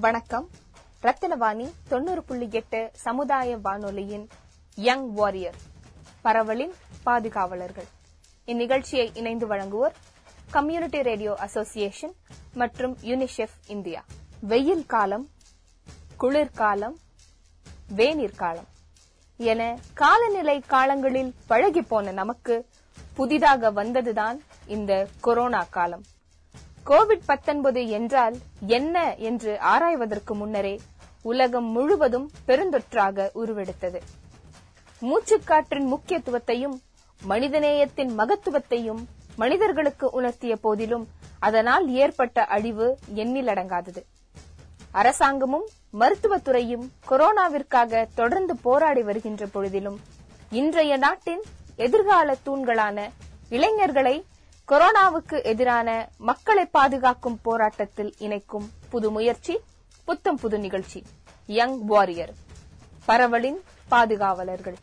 [0.00, 0.48] வணக்கம்.
[1.02, 4.28] ரத்தினவாணி தொண்ணூறு புள்ளி எட்டு சமுதாய வானொலியின்
[4.74, 5.54] யங் வாரியர்
[6.24, 6.72] பரவலின்
[7.04, 7.86] பாதுகாவலர்கள்.
[8.46, 9.92] இந்நிகழ்ச்சியை இணைந்து வழங்குவோர்
[10.50, 12.14] கம்யூனிட்டி ரேடியோ அசோசியேஷன்
[12.54, 14.04] மற்றும் யுனிசெஃப் இந்தியா.
[14.40, 15.28] வெயில் காலம்
[16.16, 16.98] குளிர்காலம்
[17.96, 18.66] வேநீர் காலம்
[19.36, 22.66] என காலநிலை காலங்களில் பழகி போன நமக்கு
[23.14, 26.04] புதிதாக வந்ததுதான் இந்த கொரோனா காலம்.
[26.90, 28.36] கோவிட் 19 என்றால்
[28.66, 30.80] என்ன என்று ஆராய்வதற்கு முன்னரே
[31.22, 34.00] உலகம் முழுவதும் பெருந்தொற்றாக உருவெடுத்தது.
[35.02, 36.76] மூச்சுக்காற்றின் முக்கியத்துவத்தையும்
[37.20, 39.02] மனிதநேயத்தின் மகத்துவத்தையும்
[39.36, 41.04] மனிதர்களுக்கு உணர்த்திய போதிலும்
[41.40, 44.02] அதனால் ஏற்பட்ட அழிவு எண்ணிலடங்காதது
[44.92, 49.98] அரசாங்கமும் மருத்துவத்துறையும் கொரோனாவிற்காக தொடர்ந்து போராடி வருகின்ற பொழுதிலும்
[50.52, 51.42] இன்றைய நாட்டின்
[51.76, 52.98] எதிர்கால தூண்களான
[53.50, 54.16] இளைஞர்களை
[54.70, 59.60] கொரோனாவுக்கு எதிரான மக்களை பாதுகாக்கும் போராட்டத்தில் இணைக்கும் புது முயற்சி
[60.04, 61.02] புத்தம் புது நிகழ்ச்சி.
[61.46, 62.34] யங் வாரியர்
[63.08, 64.76] பரவலின் பாதுகாவலர்கள்.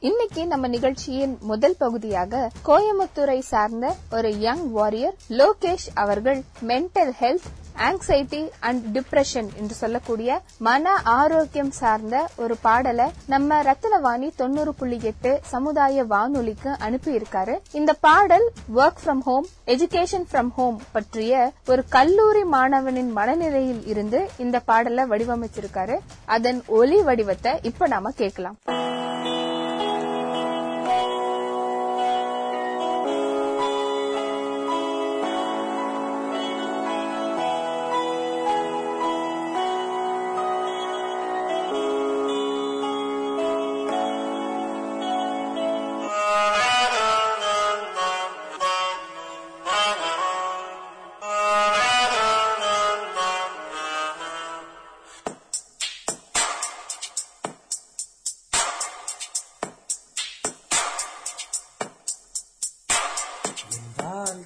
[0.00, 7.48] இன்னைக்கு நம்ம நிகழ்ச்சியின் முதல் பகுதியாக கோயம்புத்தூரை சார்ந்த ஒரு யங் வாரியர் லோகேஷ் அவர்கள் mental health
[7.88, 15.40] anxiety and depression என்று சொல்லக்கூடிய மன ஆரோக்கியம் சார்ந்த ஒரு பாடலை நம்ம ரத்தினவாணி தொண்ணூறு புள்ளி எட்டு
[15.44, 22.44] சமுதாய வானொலிக்கு அனுப்பி இருக்காரு இந்த பாடல் work from home education from home பற்றிய ஒரு கல்லூரி
[22.44, 25.98] மாணவனின் மனநிலையில் இருந்து இந்த பாடலை வடிவமைச்சிருக்காரு.
[26.26, 28.58] அதன் ஒலி வடிவத்தை இப்ப நாம கேட்கலாம்.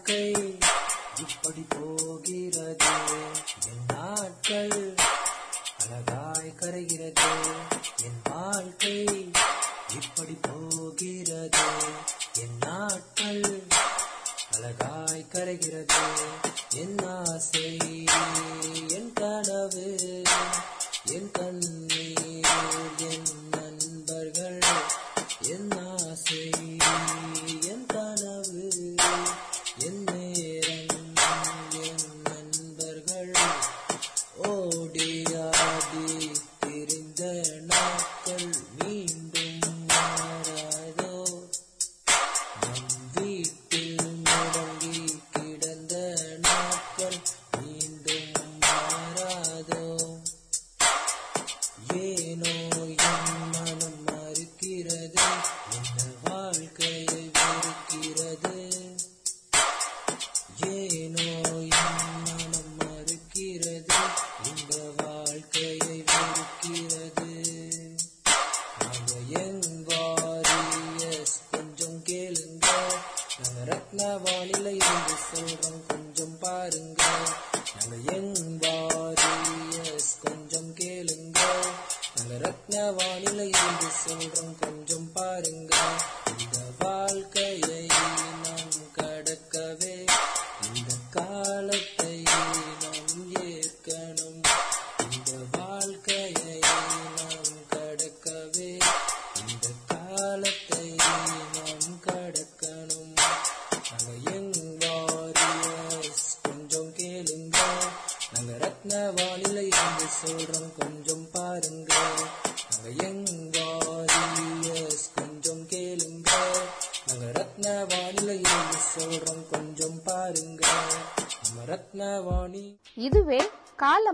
[0.06, 0.58] வாழ்க்கை
[1.16, 2.86] இப்படி போகிறது.
[3.68, 4.83] என் நாட்கள்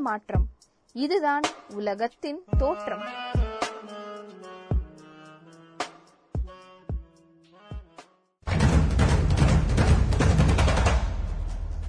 [0.01, 0.47] மாற்றம்.
[0.93, 1.43] இதுதான்
[1.75, 3.05] உலகத்தின் தோற்றம்.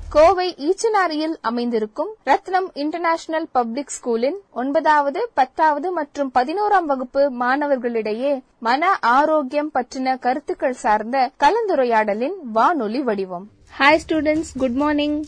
[0.10, 9.72] கோவை ஈச்சனாரியில் அமைந்திருக்கும் ரத்னம் இன்டர்நேஷனல் பப்ளிக் ஸ்கூலின் ஒன்பதாவது பத்தாவது மற்றும் பதினோராம் வகுப்பு மாணவர்களிடையே மன ஆரோக்கியம்
[9.74, 13.50] பற்றின கருத்துக்கள் சார்ந்த கலந்துரையாடலின் வானொலி வடிவம்.
[13.80, 15.24] Hi students good morning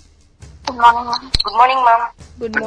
[0.65, 1.11] good morning
[1.43, 2.05] good morning ma'am
[2.39, 2.57] good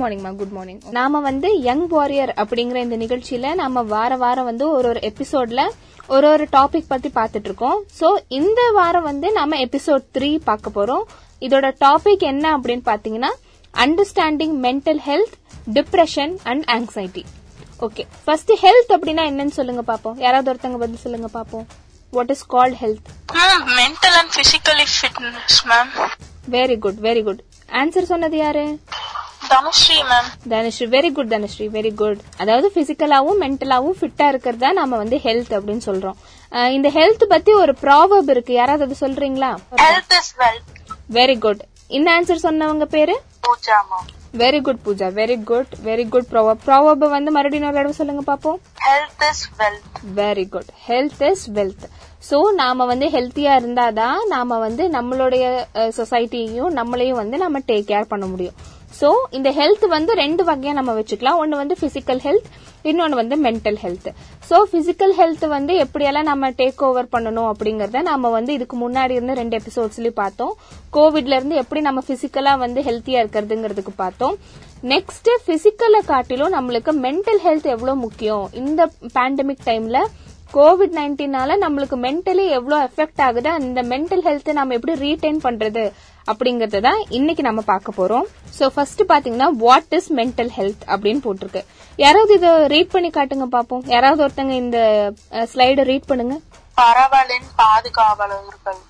[0.00, 0.36] morning, ma'am.
[0.36, 5.00] Good morning நாம வந்து யங் வாரியர் அப்படிங்கிற இந்த நிகழ்ச்சியில நாம வார வாரம் வந்து ஒரு ஒரு
[5.00, 5.68] எபிசோட்ல
[6.06, 11.04] ஒரு ஒரு டாபிக் பத்தி பார்த்துட்டு இருக்கோம் சோ இந்த வாரம் வந்து நாம எபிசோட் த்ரீ பார்க்க போறோம்.
[11.40, 13.32] இதோட டாபிக் என்ன அப்படின்னு பாத்தீங்கன்னா
[13.74, 15.34] understanding mental health
[15.72, 17.24] depression and anxiety
[17.80, 20.16] okay first health அப்படின்னா என்னன்னு சொல்லுங்க பாப்போம்.
[20.16, 21.66] யாராவது ஒருத்தங்க பதில் சொல்லுங்க பாப்போம்.
[22.10, 25.88] What is called health Ma'am, mental and physically fitness, ma'am.
[26.50, 28.78] Very good very good answer சொன்னது யாரு?
[29.48, 30.26] Dhanushree, ma'am.
[30.48, 35.82] Dhanushree very good Dhanushree very good அதாவது பிசிக்கலாவும் மென்டலாவும் ஃபிட்டா இருக்கிறதா நாம வந்து ஹெல்த் அப்படின்னு
[35.86, 36.16] சொல்றோம்.
[36.70, 38.54] இந்த ஹெல்த் பத்தி ஒரு ப்ராவர்ப் இருக்கு.
[38.54, 39.56] யாராவது அது சொல்றீங்களா?
[39.76, 40.70] Health is wealth.
[41.12, 43.20] Very good இந்த ஆன்சர் சொன்னவங்க பேரு?
[43.46, 44.06] Pooja, ma'am.
[44.42, 48.58] Very good Pooja very good very good proverb proverb வந்து மறுபடியும் ஒரு தடவை சொல்லுங்க பாப்போம்.
[48.86, 49.94] Health is wealth.
[50.16, 51.86] Very good health is wealth
[52.30, 55.44] so நாம வந்து ஹெல்த்தியா இருந்தாதான் நாம வந்து நம்மளுடைய
[55.98, 58.56] சொசைட்டியையும் நம்மளையும் வந்து நம்ம டேக் கேர் பண்ண முடியும்.
[59.00, 61.38] சோ இந்த ஹெல்த் வந்து ரெண்டு வகையா நம்ம வச்சுக்கலாம்.
[61.42, 62.48] ஒன்னு வந்து பிசிக்கல் ஹெல்த்
[62.90, 64.08] இன்னொன்னு வந்து mental health
[64.48, 69.34] so physical health வந்து எப்படியெல்லாம் நம்ம டேக் ஓவர் பண்ணணும் அப்படிங்கறத நம்ம வந்து இதுக்கு முன்னாடி இருந்த
[69.40, 70.52] ரெண்டு எபிசோட்ஸ்லயும் பார்த்தோம்.
[70.96, 74.36] கோவிட்ல இருந்து எப்படி நம்ம பிசிக்கலா வந்து ஹெல்த்தியா இருக்கிறதுங்கிறதுக்கு பார்த்தோம்.
[74.92, 78.46] நெக்ஸ்ட் பிசிக்கலை காட்டிலும் நம்மளுக்கு மென்டல் ஹெல்த் எவ்வளவு முக்கியம்?
[78.62, 78.82] இந்த
[79.16, 80.00] பேண்டமிக் டைம்ல
[80.54, 85.84] கோவிட் நைன்டீனால நம்மளுக்கு மென்டலி எவ்வளவு எஃபெக்ட் ஆகுது அந்த மென்டல் ஹெல்த் நம்ம எப்படி ரீடைன் பண்றது
[86.30, 88.26] அப்படிங்கறத தான் இன்னைக்கு நம்ம பார்க்க போறோம்.
[88.58, 91.62] சோ ஃபர்ஸ்ட் பாத்தீங்கன்னா வாட் இஸ் மென்டல் ஹெல்த் அப்படின்னு போட்டிருக்கு.
[92.04, 93.84] யாராவது இதை ரீட் பண்ணி காட்டுங்க பாப்போம்.
[93.94, 94.78] யாராவது ஒருத்தங்க இந்த
[95.52, 96.36] ஸ்லைட ரீட் பண்ணுங்க.
[96.80, 98.80] பரவலின் பாதுகாவலர்கள்.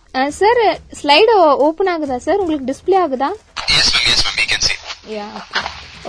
[0.40, 0.62] சார்
[1.00, 1.34] ஸ்லைடு
[1.66, 3.30] ஓபன் ஆகுதா சார் உங்களுக்கு டிஸ்ப்ளே ஆகுதா?
[3.74, 4.04] Yes, ma'am.
[4.10, 4.36] Yes, ma'am.
[4.40, 4.78] We can see.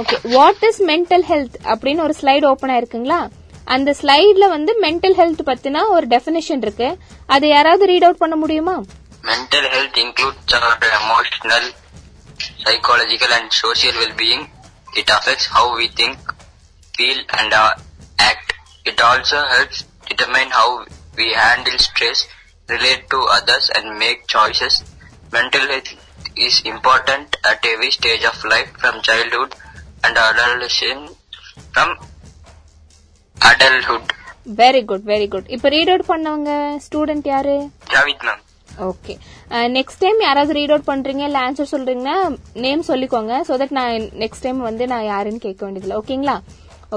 [0.01, 3.19] Okay what is mental health அப்படின்னு ஒரு ஸ்லைடு ஓபன் ஆயிருக்குங்களா?
[3.67, 6.89] அந்த ஸ்லைட்ல வந்து மென்டல் ஹெல்த் பத்தினா ஒரு டெபினேஷன் இருக்கு
[7.35, 8.75] அதை யாராவது ரீட் அவுட் பண்ண முடியுமா
[9.23, 11.67] mental health include our emotional
[12.65, 14.45] psychological and social wellbeing
[14.93, 16.25] it affects how we think
[16.93, 17.55] feel and
[18.27, 18.53] act
[18.85, 20.75] it also helps determine how
[21.17, 22.23] we handle stress
[22.69, 24.73] relate to others and make choices.
[25.31, 25.91] Mental health
[26.37, 29.53] is important at every stage of life from childhood
[30.01, 31.03] and adolescence
[31.67, 31.93] from
[33.41, 34.05] adulthood.
[34.59, 36.51] Very good very good இப்ப read out பண்ணவங்க
[36.85, 37.55] student யாரு?
[37.93, 38.39] Javed ma'am.
[38.89, 39.13] Okay
[39.75, 42.15] next time யாராவது read out பண்றீங்க இல்ல answer சொல்றீங்கன்னா
[42.65, 45.97] name சொல்லிக்கோங்க so that நான் next time வந்து நான் யாருன்னு கேட்க வேண்டியதில்ல.
[46.01, 46.35] ஓகேங்களா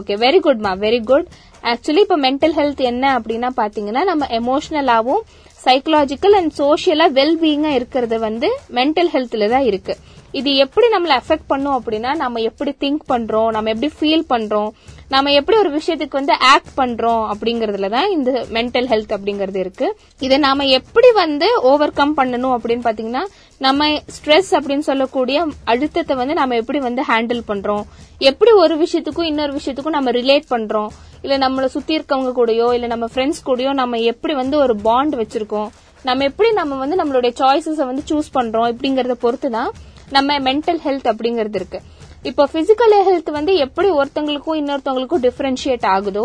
[0.00, 1.28] ஓகே வெரி குட்மா வெரி குட்
[1.72, 5.22] ஆக்சுவலி இப்ப மென்டல் ஹெல்த் என்ன அப்படின்னா பாத்தீங்கன்னா நம்ம எமோஷனலாவும்
[5.66, 9.94] சைக்கலாஜிக்கல் அண்ட் சோஷியலா வெல்பீயிங்கா இருக்கிறது வந்து மென்டல் ஹெல்த்ல தான் இருக்கு.
[10.38, 14.70] இது எப்படி நம்மள அஃபெக்ட் பண்ணும் அப்படின்னா நம்ம எப்படி திங்க் பண்றோம் நம்ம எப்படி ஃபீல் பண்றோம்
[15.12, 19.86] நம்ம எப்படி ஒரு விஷயத்துக்கு வந்து ஆக்ட் பண்றோம் அப்படிங்கறதுல தான் இந்த மென்டல் ஹெல்த் அப்படிங்கறது இருக்கு.
[20.26, 23.22] இதை நாம எப்படி வந்து ஓவர் கம் பண்ணணும் அப்படின்னு பாத்தீங்கன்னா
[23.66, 27.84] நம்ம ஸ்ட்ரெஸ் அப்படின்னு சொல்லக்கூடிய அழுத்தத்தை வந்து நம்ம எப்படி வந்து ஹேண்டில் பண்றோம்?
[28.30, 30.90] எப்படி ஒரு விஷயத்துக்கும் இன்னொரு விஷயத்துக்கும் நம்ம ரிலேட் பண்றோம்?
[31.24, 35.70] இல்ல நம்மள சுத்தி இருக்கவங்க கூடயோ இல்ல நம்ம ஃப்ரெண்ட்ஸ் கூடயோ நம்ம எப்படி வந்து ஒரு பாண்ட் வச்சிருக்கோம்?
[36.08, 38.68] நம்ம எப்படி நம்ம வந்து நம்மளுடைய சாய்ஸஸை வந்து சூஸ் பண்றோம்?
[38.74, 39.72] இப்படிங்கறத பொறுத்து தான்
[40.16, 41.80] நம்ம மென்டல் ஹெல்த் அப்படிங்கறது இருக்கு.
[42.28, 46.24] இப்போ பிசிக்கல் ஹெல்த் வந்து எப்படி ஒருத்தங்களுக்கும் இன்னொருத்தவங்களுக்கும் டிஃபரன்ஷியேட் ஆகுதோ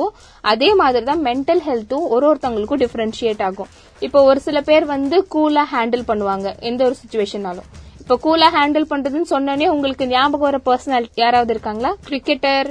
[0.52, 3.70] அதே மாதிரி தான் மென்டல் ஹெல்த்தும் ஒரு ஒருத்தவங்களுக்கும் டிஃபரன்ஷியேட் ஆகும்.
[4.02, 7.70] இப்போ ஒரு சில பேர் வந்து கூலா ஹேண்டில் பண்ணுவாங்க எந்த ஒரு சுச்சுவேஷனாலும்
[8.02, 11.94] இப்போ கூலா ஹேண்டில் பண்றதுன்னு சொன்னோடனே உங்களுக்கு ஞாபகம் வர பர்சனாலிட்டி யாராவது இருக்காங்களா?
[12.10, 12.68] கிரிக்கெட்டர்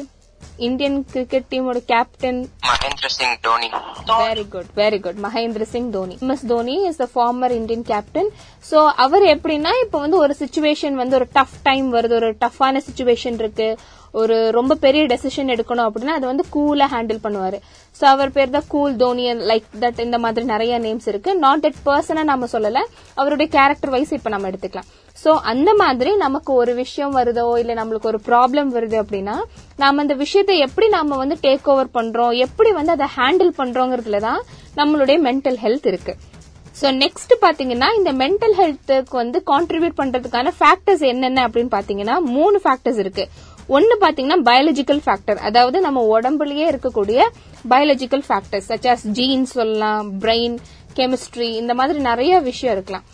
[0.56, 3.68] இந்தியன் கிரிக்கெட் டீமோட captain Mahendra Singh Dhoni.
[4.06, 6.18] Very good very good Mahendra Singh Dhoni.
[6.20, 8.30] M S Dhoni is the former Indian captain
[8.70, 13.34] so அவர் எப்படின்னா இப்ப வந்து ஒரு சுச்சுவேஷன் வந்து ஒரு டஃப் டைம் வருது ஒரு டஃப்பான சுச்சுவேஷன்
[13.34, 13.78] இருக்கு.
[14.20, 17.58] ஒரு ரொம்ப பெரிய டெசிஷன் எடுக்கணும் அப்படின்னா அது வந்து கூலா ஹேண்டில் பண்ணுவாரு.
[17.98, 21.30] ஸோ அவர் பேர் தான் கூல் தோனி லைக் தட் இந்த மாதிரி நிறைய நேம்ஸ் இருக்கு.
[21.44, 22.82] நாட் தட் பர்சனா நம்ம சொல்லல.
[23.20, 24.88] அவருடைய கேரக்டர் வைஸ் இப்ப நம்ம எடுத்துக்கலாம்.
[25.22, 29.36] சோ அந்த மாதிரி நமக்கு ஒரு விஷயம் வருதோ இல்ல நம்மளுக்கு ஒரு ப்ராப்ளம் வருது அப்படின்னா
[29.82, 34.40] நாம அந்த விஷயத்தை எப்படி நாம வந்து டேக் ஓவர் பண்றோம் எப்படி வந்து அதை ஹேண்டில் பண்ணுறோங்கிறதுல தான்
[34.80, 36.14] நம்மளுடைய மென்டல் ஹெல்த் இருக்கு.
[36.80, 43.00] சோ நெக்ஸ்ட் பாத்தீங்கன்னா இந்த மென்டல் ஹெல்த்துக்கு வந்து கான்ட்ரிபியூட் பண்றதுக்கான ஃபேக்டர்ஸ் என்னென்ன அப்படின்னு பாத்தீங்கன்னா மூணு ஃபேக்டர்ஸ்
[43.04, 43.24] இருக்கு.
[43.66, 47.20] ஒன்னு பாத்தீங்கன்னா பயாலஜிக்கல் ஃபேக்டர் அதாவது நம்ம உடம்புலயே இருக்கக்கூடிய
[47.70, 50.56] biological factors such as gene சொல்லலாம் பிரெயின்
[50.96, 53.04] கெமிஸ்ட்ரி இந்த மாதிரி நிறைய விஷயம் இருக்கலாம்.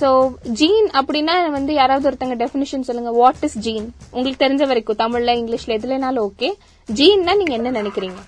[0.00, 0.08] சோ
[0.42, 3.10] ஜீன் அப்படின்னா வந்து யாராவது ஒருத்தங்க டெபினிஷன் சொல்லுங்க.
[3.10, 6.50] வாட் இஸ் ஜீன் உங்களுக்கு தெரிஞ்ச வரைக்கும் தமிழ்ல இங்கிலீஷ்ல எதுலனாலும் ஓகே
[6.88, 8.20] ஜீன்னா நீங்க என்ன நினைக்கிறீங்க?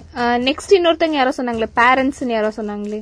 [0.47, 2.99] நெக்ஸ்ட் இன்னொருத்தங்க யாரோ சொன்னாங்களே பேரண்ட்ஸ் யாரோ சொன்னாங்களே.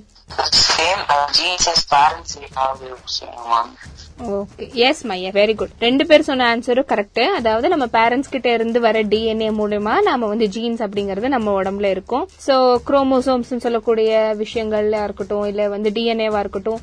[4.37, 8.79] ஓகே எஸ் மையா வெரி குட் ரெண்டு பேர் சொன்ன ஆன்சரும் கரெக்ட் அதாவது நம்ம பேரண்ட்ஸ் கிட்ட இருந்து
[8.79, 12.25] வர டிஎன்ஏ மூலமா நாம வந்து ஜீன்ஸ் அப்படிங்கறது நம்ம உடம்புல இருக்கும்.
[12.47, 12.55] சோ
[12.89, 14.11] குரோமோசோம்ஸ் சொல்லக்கூடிய
[14.43, 16.81] விஷயங்கள்ல இருக்கட்டும் இல்ல வந்து டிஎன்ஏவா இருக்கட்டும்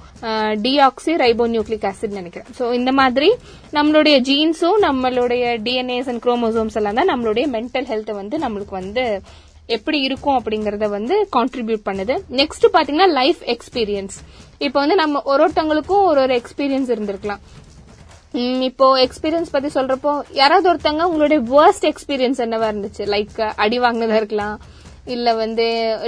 [0.66, 2.50] டிஆக்சி ரைபோ நியூக்ளிக் ஆசிட் நினைக்கிறேன்.
[2.58, 3.30] சோ இந்த மாதிரி
[3.72, 9.04] நம்மளுடைய ஜீன்ஸும் நம்மளுடைய டிஎன்ஏஸ் அண்ட் குரோமோசோம்ஸ் எல்லாம் தான் நம்மளுடைய மென்டல் ஹெல்த் வந்து நம்மளுக்கு வந்து
[9.76, 12.14] எப்படி இருக்கும் அப்படிங்கறத வந்து கான்ட்ரிபியூட் பண்ணுது.
[12.40, 14.16] நெக்ஸ்ட் பாத்தீங்கன்னா லைஃப் எக்ஸ்பீரியன்ஸ்
[14.66, 17.42] இப்போ வந்து நம்ம ஒரு ஒருத்தவங்களுக்கும் ஒரு ஒரு எக்ஸ்பீரியன்ஸ் இருந்திருக்கலாம்.
[18.68, 23.04] இப்போ எக்ஸ்பீரியன்ஸ் பத்தி சொல்றப்போ யாராவது ஒருத்தவங்க உங்களுடைய வேர்ஸ்ட் எக்ஸ்பீரியன்ஸ் என்னவா இருந்துச்சு?
[23.14, 24.56] லைக் அடி வாங்கினதா இருக்கலாம்
[25.14, 25.66] இல்ல வந்து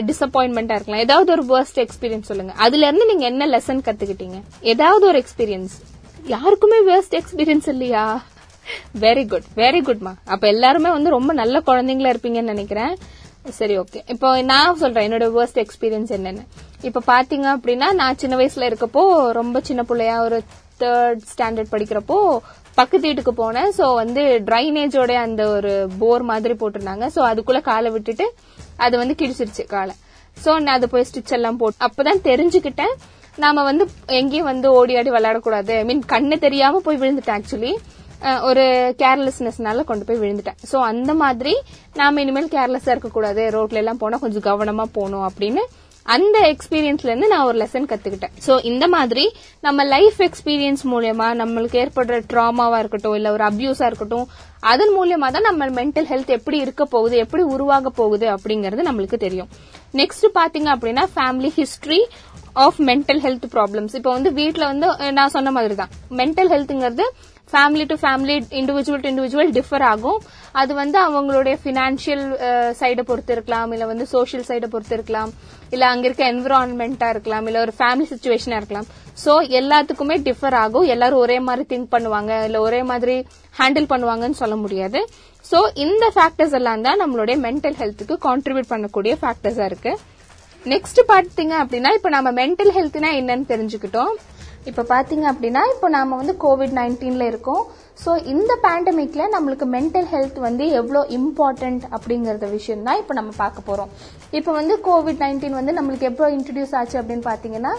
[0.08, 1.02] டிசப்பாயின்மெண்டா இருக்கலாம்.
[1.06, 2.54] ஏதாவது ஒரு வேர்ஸ்ட் எக்ஸ்பீரியன்ஸ் சொல்லுங்க.
[2.64, 4.40] அதுல இருந்து நீங்க என்ன லெசன் கத்துக்கிட்டீங்க?
[4.72, 5.76] ஏதாவது ஒரு எக்ஸ்பீரியன்ஸ்
[6.34, 8.04] யாருக்குமே வேர்ஸ்ட் எக்ஸ்பீரியன்ஸ் இல்லையா?
[9.04, 12.92] வெரி குட் வெரி குட்மா அப்ப எல்லாருமே வந்து ரொம்ப நல்ல குழந்தைங்களா இருப்பீங்கன்னு நினைக்கிறேன்.
[13.58, 16.42] சரி ஓகே இப்போ நான் சொல்றேன் என்னோட வேர்ஸ்ட் எக்ஸ்பீரியன்ஸ் என்னென்னு.
[16.88, 19.02] இப்போ பாத்தீங்க அப்படின்னா நான் சின்ன வயசுல இருக்கப்போ
[19.38, 20.38] ரொம்ப சின்ன பிள்ளையா ஒரு
[20.82, 22.16] தேர்ட் ஸ்டாண்டர்ட் படிக்கிறப்போ
[22.74, 23.70] பக்கத்து வீட்டுக்கு போனேன்.
[23.78, 27.06] ஸோ வந்து ட்ரைனேஜோட அந்த ஒரு போர் மாதிரி போட்டிருந்தாங்க.
[27.16, 28.26] ஸோ அதுக்குள்ள காலை விட்டுட்டு
[28.76, 29.94] அது வந்து கிழிச்சிருச்சு காலை.
[30.44, 32.94] ஸோ நான் அதை போய் ஸ்டிச் எல்லாம் போட்டு அப்பதான் தெரிஞ்சுக்கிட்டேன்.
[33.44, 35.74] நாம வந்து எங்கேயும் வந்து ஓடி ஆடி விளையாடக்கூடாது.
[35.82, 37.72] ஐ மீன் கண்ணு தெரியாம போய் விழுந்துட்டேன் ஆக்சுவலி
[38.48, 38.64] ஒரு
[39.02, 40.58] கேர்லெஸ்னஸ்னால கொண்டு போய் விழுந்துட்டேன்.
[40.70, 41.54] ஸோ அந்த மாதிரி
[42.00, 43.44] நாம இனிமேல் கேர்லெஸ்ஸா இருக்கக்கூடாது.
[43.56, 45.62] ரோட்ல எல்லாம் போனா கொஞ்சம் கவனமா போகணும் அப்படின்னு
[46.06, 48.32] அந்த எக்ஸ்பீரியன்ஸ்ல இருந்து நான் ஒரு லெசன் கத்துக்கிட்டேன்.
[48.46, 49.24] சோ இந்த மாதிரி
[49.66, 54.26] நம்ம லைஃப் எக்ஸ்பீரியன்ஸ் மூலியமா நம்மளுக்கு ஏற்படுற ட்ராமாவா இருக்கட்டும் இல்ல ஒரு அபியூஸா இருக்கட்டும்
[54.72, 59.50] அதன் மூலியமா தான் நம்ம மென்டல் ஹெல்த் எப்படி இருக்க போகுது எப்படி உருவாக போகுது அப்படிங்கறது நம்மளுக்கு தெரியும்.
[60.00, 62.00] நெக்ஸ்ட் பாத்தீங்க அப்படின்னா family history
[62.64, 67.06] of mental health problems இப்போ வந்து வீட்டில் வந்து நான் சொன்ன மாதிரி தான் mental ஹெல்த்ங்கிறது
[67.52, 70.20] family to family individual to individual differ ஆகும்.
[70.60, 72.24] அது வந்து அவங்களுடைய ஃபினான்ஷியல்
[72.80, 75.32] சைடை பொறுத்து இருக்கலாம் இல்ல வந்து சோஷியல் சைடை பொறுத்து இருக்கலாம்
[75.74, 78.88] இல்ல அங்க இருக்க என்விரான்மெண்டா இருக்கலாம் இல்ல ஒரு ஃபேமிலி சுச்சுவேஷனா இருக்கலாம்.
[79.24, 80.86] சோ எல்லாத்துக்குமே டிஃபர் ஆகும்.
[80.94, 83.16] எல்லாரும் ஒரே மாதிரி திங்க் பண்ணுவாங்க இல்ல ஒரே மாதிரி
[83.60, 85.00] ஹேண்டில் பண்ணுவாங்கன்னு சொல்ல முடியாது.
[85.50, 89.92] சோ இந்த ஃபேக்டர்ஸ் எல்லாம் தான் நம்மளுடைய மென்டல் ஹெல்த்துக்கு கான்ட்ரிபியூட் பண்ணக்கூடிய ஃபேக்டர்ஸா இருக்கு.
[90.72, 94.12] நெக்ஸ்ட் பார்த்தீங்க அப்படின்னா இப்ப நம்ம மென்டல் ஹெல்த்னா என்னன்னு தெரிஞ்சுக்கிட்டோம்.
[94.68, 97.62] இப்போ பார்த்தீங்க அப்படின்னா இப்போ நாம் வந்து கோவிட் நைன்டீனில் இருக்கோம்.
[98.02, 103.68] ஸோ இந்த பேண்டமிக்கில் நம்மளுக்கு மென்டல் ஹெல்த் வந்து எவ்வளோ இம்பார்ட்டண்ட் அப்படிங்கிறத விஷயம் தான் இப்போ நம்ம பார்க்க
[103.68, 103.90] போகிறோம்
[104.38, 107.72] இப்போ வந்து கோவிட் நைன்டீன் வந்து நம்மளுக்கு எப்போ இன்ட்ரடியூஸ் ஆச்சு அப்படின்னு பார்த்தீங்கன்னா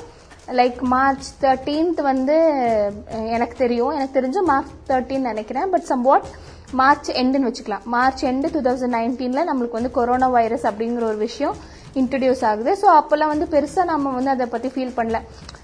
[0.60, 2.36] லைக் மார்ச் தேர்ட்டீன்த் வந்து
[3.36, 3.92] எனக்கு தெரியும்.
[3.98, 5.68] எனக்கு தெரிஞ்ச மார்ச் தேர்ட்டீன் நினைக்கிறேன்.
[5.74, 6.28] பட் சம் வாட்
[6.80, 7.86] மார்ச் எண்டுன்னு வச்சுக்கலாம்.
[7.96, 11.56] மார்ச் எண்டு டூ தௌசண்ட் நைன்டீனில் நம்மளுக்கு வந்து கொரோனா வைரஸ் அப்படிங்கிற ஒரு விஷயம்
[12.02, 12.74] இன்ட்ரடியூஸ் ஆகுது.
[12.82, 15.20] ஸோ அப்போல்லாம் வந்து பெருசாக நம்ம வந்து அதை பற்றி ஃபீல் பண்ணல.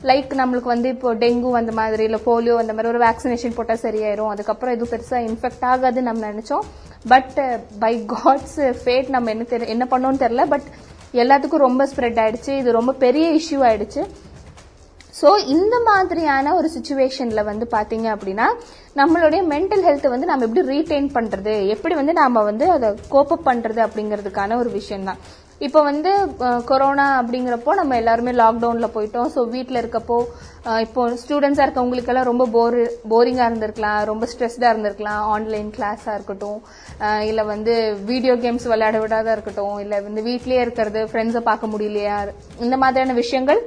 [0.10, 4.32] லைக் நம்மளுக்கு வந்து இப்போ டெங்கு அந்த மாதிரி இல்லை போலியோ அந்த மாதிரி ஒரு வேக்சினேஷன் போட்டால் சரியாயிரும்.
[4.34, 6.66] அதுக்கப்புறம் எதுவும் பெருசாக இன்ஃபெக்ட் ஆகாதுன்னு நம்ம நினச்சோம்.
[7.13, 7.39] பட்
[7.84, 10.46] பை காட்ஸ் ஃபேட் நம்ம என்ன தெரிய என்ன பண்ணோன்னு தெரியல.
[10.54, 10.68] பட்
[11.24, 12.54] எல்லாத்துக்கும் ரொம்ப ஸ்ப்ரெட் ஆயிடுச்சு.
[12.62, 14.04] இது ரொம்ப பெரிய இஷ்யூ ஆயிடுச்சு.
[15.20, 18.48] ஸோ இந்த மாதிரியான ஒரு சுச்சுவேஷனில் வந்து பார்த்தீங்க அப்படின்னா
[19.00, 23.82] நம்மளுடைய மென்டல் ஹெல்த்தை வந்து நம்ம எப்படி ரீடைன் பண்ணுறது எப்படி வந்து நாம் வந்து அதை கோப்பப் பண்ணுறது
[23.86, 25.22] அப்படிங்கிறதுக்கான ஒரு விஷயம் தான்
[25.66, 26.12] இப்போ வந்து
[26.70, 29.30] கொரோனா அப்படிங்கிறப்போ நம்ம எல்லாருமே லாக்டவுனில் போயிட்டோம்.
[29.36, 30.18] ஸோ வீட்டில் இருக்கப்போ
[30.86, 32.78] இப்போ ஸ்டூடெண்ட்ஸாக இருக்கவங்களுக்கெல்லாம் ரொம்ப போர்
[33.14, 34.00] போரிங்காக இருந்திருக்கலாம்.
[34.10, 35.22] ரொம்ப ஸ்ட்ரெஸ்டாக இருந்திருக்கலாம்.
[35.36, 36.60] ஆன்லைன் கிளாஸாக இருக்கட்டும்.
[37.30, 37.74] இல்லை வந்து
[38.12, 39.78] வீடியோ கேம்ஸ் விளையாட விடாத இருக்கட்டும்.
[39.86, 42.20] இல்லை வந்து வீட்லேயே இருக்கிறது ஃப்ரெண்ட்ஸை பார்க்க முடியலையா?
[42.68, 43.62] இந்த மாதிரியான விஷயங்கள்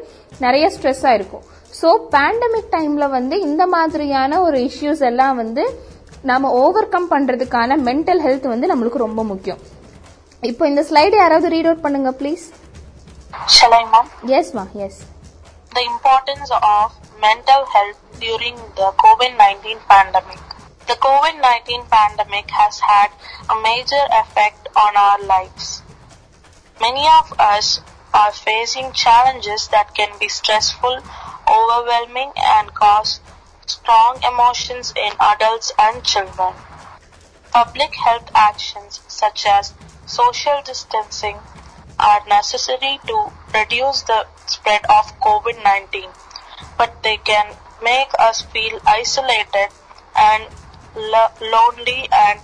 [0.47, 1.45] நிறைய ஸ்ட்ரெஸ்ஸாக இருக்கும்.
[1.81, 5.65] ஸோ பேண்டமிக் டைமில் வந்து இந்த மாதிரியான ஒரு இஷ்யூஸ் எல்லாம் வந்து
[6.31, 9.61] நாம் ஓவர் கம் பண்ணுறதுக்கான மென்டல் ஹெல்த் வந்து நம்மளுக்கு ரொம்ப முக்கியம்.
[10.50, 12.46] இப்போ இந்த ஸ்லைடு யாராவது ரீட் அவுட் பண்ணுங்க please
[13.56, 14.06] Shall I, mom?
[14.38, 15.00] Yes மா yes
[15.76, 16.86] The importance of
[17.20, 20.42] mental health during the COVID 19 pandemic.
[20.88, 23.10] The COVID 19 pandemic has had
[23.50, 25.66] a major effect on our lives.
[26.78, 27.68] Many of us
[28.14, 30.96] are facing challenges that can be stressful,
[31.50, 33.12] overwhelming, and cause
[33.68, 36.54] strong emotions in adults and children.
[37.52, 39.74] Public health actions such as
[40.11, 41.39] social distancing
[42.01, 43.17] are necessary to
[43.55, 46.11] reduce the spread of COVID 19,
[46.77, 49.69] but they can make us feel isolated
[50.17, 50.49] and
[50.97, 52.41] lo- lonely and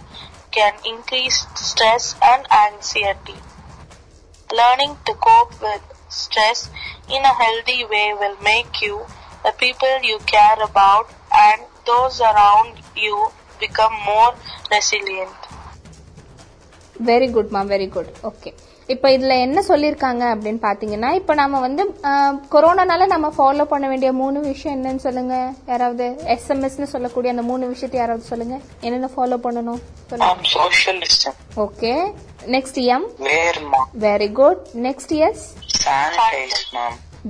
[0.53, 3.41] can increase stress and anxiety.
[4.53, 6.71] Learning to cope with stress
[7.09, 9.07] in a healthy way will make you,
[9.43, 14.35] the people you care about, and those around you become more
[14.71, 15.56] resilient.
[17.05, 18.53] Very good மா very good okay
[18.87, 21.97] இப்போ இதுல என்ன சொல்லிருக்காங்க அப்படின்னு பாத்தீங்கன்னா இப்போ நாம வந்து
[22.51, 25.53] கொரோனானால நம்ம ஃபாலோ பண்ண வேண்டிய மூணு விஷயம் என்னன்னு சொல்லுங்க.
[25.67, 28.61] யாராவது எஸ்எம்எஸ்னு சொல்லக்கூடிய அந்த மூணு விஷயத்தை யாராவது சொல்லுங்க.
[28.81, 29.81] என்னென்ன ஃபாலோ பண்ணணும்?
[30.07, 30.35] சொல்லுங்க.
[31.57, 32.13] Okay
[32.47, 33.07] next M.
[34.01, 35.55] Very good next S.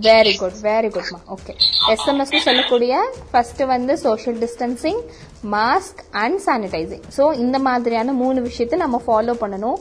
[0.04, 1.52] Very good very குட்மா okay
[1.92, 2.94] SMS சொல்லக்கூடிய
[3.30, 4.98] ஃபர்ஸ்ட் வந்து social distancing
[5.54, 9.78] mask and sanitizing so இந்த மாதிரியான மூணு விஷயத்தை நம்ம ஃபாலோ பண்ணணும்.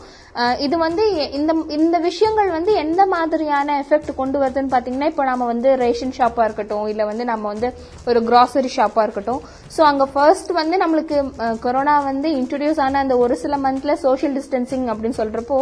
[0.65, 1.03] இது வந்து
[1.37, 6.47] இந்த இந்த விஷயங்கள் வந்து எந்த மாதிரியான எஃபெக்ட் கொண்டு வருதுன்னு பார்த்தீங்கன்னா இப்போ நம்ம வந்து ரேஷன் ஷாப்பாக
[6.47, 7.69] இருக்கட்டும் இல்லை வந்து நம்ம வந்து
[8.11, 9.41] ஒரு கிராசரி ஷாப்பாக இருக்கட்டும்.
[9.75, 11.17] ஸோ அங்கே ஃபர்ஸ்ட் வந்து நம்மளுக்கு
[11.65, 15.59] கொரோனா வந்து இன்ட்ரடியூஸ் ஆன அந்த ஒரு சில மந்தில் சோஷியல் டிஸ்டன்சிங் அப்படின்னு சொல்கிறப்போ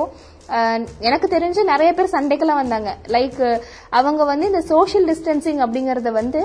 [1.08, 2.90] எனக்கு தெரிஞ்சு நிறைய பேர் சண்டைக்கெல்லாம் வந்தாங்க.
[3.16, 3.42] லைக்
[4.00, 6.42] அவங்க வந்து இந்த சோஷியல் டிஸ்டன்சிங் அப்படிங்கறத வந்து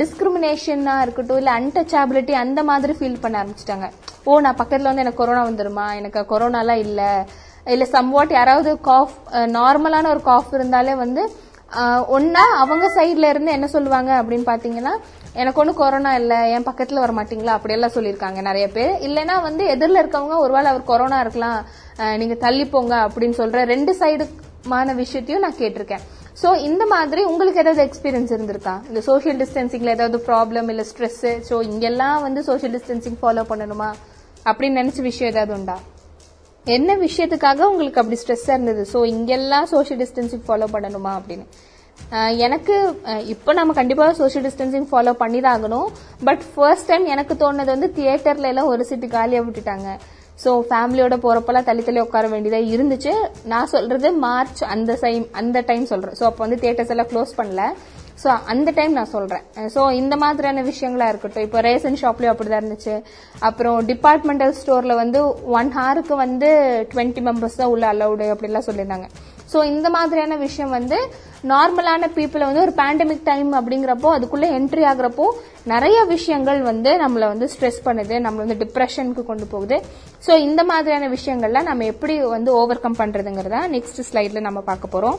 [0.00, 3.88] டிஸ்கிரிமினேஷனா இருக்கட்டும் இல்ல அன்டச்சபிலிட்டி அந்த மாதிரி ஃபீல் பண்ண ஆரம்பிச்சிட்டாங்க.
[4.24, 5.86] ஓ நான் பக்கத்துல வந்து எனக்கு கொரோனா வந்துருமா?
[6.00, 7.26] எனக்கு கொரோனாலாம் இல்ல.
[7.66, 9.16] இல்ல சம்வாட் யாராவது காஃப்
[9.58, 11.24] நார்மலான ஒரு காஃப் இருந்தாலே வந்து
[12.16, 14.94] ஒன்னா அவங்க சைட்ல இருந்து என்ன சொல்லுவாங்க அப்படின்னு பாத்தீங்கன்னா
[15.40, 18.94] எனக்கு ஒன்றும் கொரோனா இல்லை என் பக்கத்தில் வர மாட்டீங்களா அப்படியெல்லாம் சொல்லியிருக்காங்க நிறைய பேர்.
[19.08, 21.58] இல்லைன்னா வந்து எதிரில் இருக்கவங்க ஒருவேளை அவர் கொரோனா இருக்கலாம்
[22.22, 26.04] நீங்கள் தள்ளிப்போங்க அப்படின்னு சொல்கிற ரெண்டு சைடுமான விஷயத்தையும் நான் கேட்டிருக்கேன்.
[26.42, 28.74] ஸோ இந்த மாதிரி உங்களுக்கு ஏதாவது எக்ஸ்பீரியன்ஸ் இருந்திருக்கா?
[28.90, 33.88] இந்த சோஷியல் டிஸ்டன்சிங்கில் ஏதாவது ப்ராப்ளம் இல்லை ஸ்ட்ரெஸ்ஸு ஸோ இங்கெல்லாம் வந்து சோஷியல் டிஸ்டன்சிங் ஃபாலோ பண்ணணுமா?
[34.50, 35.78] அப்படின்னு நினச்ச விஷயம் ஏதாவது உண்டா?
[36.66, 38.82] என்ன விஷயத்துக்காக உங்களுக்கு அப்படி ஸ்ட்ரெஸ்ஸாக இருந்தது?
[38.92, 41.46] ஸோ இங்கெல்லாம் சோஷியல் டிஸ்டன்சிங் ஃபாலோ பண்ணணுமா அப்படின்னு.
[42.46, 42.76] எனக்கு
[43.34, 45.90] இப்போ நம்ம கண்டிப்பாக சோஷியல் டிஸ்டன்சிங் ஃபாலோ பண்ணி தான் ஆகணும்
[46.28, 49.90] பட் ஃபர்ஸ்ட் டைம் எனக்கு தோணுது வந்து தியேட்டர்ல எல்லாம் ஒரு சீட்டு காலியாக விட்டுட்டாங்க.
[50.42, 53.12] ஸோ ஃபேமிலியோட போகிறப்பெல்லாம் தள்ளி தள்ளி உட்கார வேண்டியதாக இருந்துச்சு.
[53.52, 57.64] நான் சொல்கிறது மார்ச் அந்த டைம் அந்த டைம் சொல்கிறேன் ஸோ அப்போ வந்து தியேட்டர்ஸ் எல்லாம் க்ளோஸ் பண்ணல.
[58.22, 61.46] ஸோ அந்த டைம் நான் சொல்கிறேன் ஸோ இந்த மாதிரியான விஷயங்களா இருக்கட்டும்.
[61.46, 62.94] இப்போ ரேஷன் அப்படி அப்படிதான் இருந்துச்சு.
[63.48, 65.20] அப்புறம் டிபார்ட்மெண்டல் ஸ்டோரில் வந்து
[65.58, 66.50] ஒன் ஹாருக்கு வந்து
[66.92, 69.08] டுவெண்ட்டி மெம்பர்ஸ் தான் உள்ள அலௌடு அப்படிலாம் சொல்லியிருந்தாங்க.
[69.52, 70.98] ஸோ இந்த மாதிரியான விஷயம் வந்து
[71.52, 75.26] நார்மலான பீப்புளை வந்து ஒரு பேண்டமிக் டைம் அப்படிங்கிறப்போ அதுக்குள்ளே என்ட்ரி ஆகுறப்போ
[75.72, 79.76] நிறைய விஷயங்கள் வந்து நம்மளை வந்து ஸ்ட்ரெஸ் பண்ணுது நம்மளை வந்து டிப்ரெஷனுக்கு கொண்டு போகுது.
[80.26, 85.18] ஸோ இந்த மாதிரியான விஷயங்கள்லாம் நம்ம எப்படி வந்து ஓவர் கம் பண்ணுறதுங்கிறத நெக்ஸ்ட் ஸ்லைடில் நம்ம பார்க்க போகிறோம்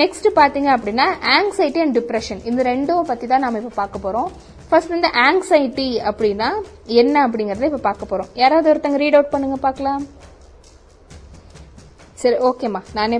[0.00, 4.28] நெக்ஸ்ட் பார்த்தீங்க அப்படின்னா ஆங்ஸைட்டி அண்ட் டிப்ரெஷன் இந்த ரெண்டும் பற்றி தான் நம்ம இப்போ பார்க்க போகிறோம்
[4.68, 6.50] ஃபர்ஸ்ட் வந்து ஆங்ஸைட்டி அப்படின்னா
[7.02, 10.02] என்ன அப்படிங்கறத இப்போ பார்க்க போகிறோம் யாராவது ஒருத்தங்க ரீட் அவுட் பண்ணுங்க பார்க்கலாம்.
[12.22, 13.16] சரி ஓகேம்மா நானே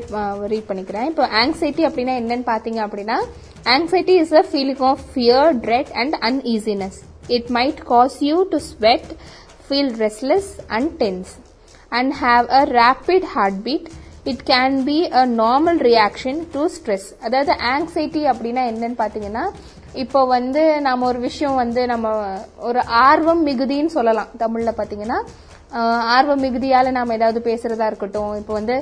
[0.53, 1.07] ரீட் பண்ணிக்கிறேன்.
[1.11, 3.17] இப்போ ஆங்ஸைட்டி அப்படின்னா என்னன்னு பார்த்தீங்க அப்படின்னா
[3.75, 6.99] anxiety is a feeling of fear dread and uneasiness
[7.37, 9.11] it might cause you to sweat
[9.67, 11.33] feel restless and tense
[11.99, 13.27] and have a rapid
[13.69, 13.89] heartbeat
[14.31, 19.45] it can be a normal reaction to stress அதாவது anxiety அப்படின்னா என்னன்னு பார்த்தீங்கன்னா
[20.03, 22.11] இப்போ வந்து நம்ம ஒரு விஷயம் வந்து நம்ம
[22.69, 24.31] ஒரு ஆர்வம் மிகுதின்னு சொல்லலாம்.
[24.43, 25.19] தமிழில் பார்த்தீங்கன்னா
[26.15, 28.33] ஆர்வ மிகுதியால நாம ஏதாவது பேசுறதா இருக்கட்டும்.
[28.41, 28.77] இப்போ வந்து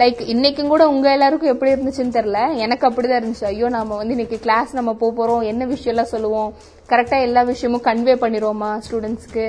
[0.00, 2.40] லைக் இன்னைக்கும் கூட உங்க எல்லாருக்கும் எப்படி இருந்துச்சுன்னு தெரியல.
[2.64, 3.46] எனக்கு அப்படிதான் இருந்துச்சு.
[3.52, 5.44] ஐயோ நாம வந்து இன்னைக்கு கிளாஸ் நம்ம போக போறோம்.
[5.52, 6.50] என்ன விஷயம் எல்லாம் சொல்லுவோம்?
[6.92, 9.46] கரெக்டா எல்லா விஷயமும் கன்வே பண்ணிடுவோமா ஸ்டூடெண்ட்ஸ்க்கு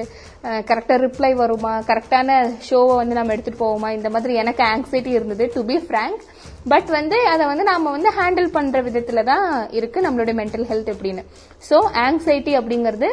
[0.69, 1.73] கரெக்டா ரிப்ளை வருமா?
[1.89, 3.89] கரெக்டான ஷோவை வந்து நம்ம எடுத்துட்டு போவோமா?
[3.97, 6.23] இந்த மாதிரி எனக்கு ஆங்ஸைட்டி இருந்தது டு பி ஃப்ரேங்க்
[6.71, 9.47] பட் வந்து அதை வந்து நாம வந்து ஹேண்டில் பண்ற விதத்துல தான்
[9.79, 11.23] இருக்கு நம்மளுடைய மென்டல் ஹெல்த் எப்படின்னு.
[11.69, 13.09] ஸோ ஆங்ஸைட்டி அப்படிங்கிறது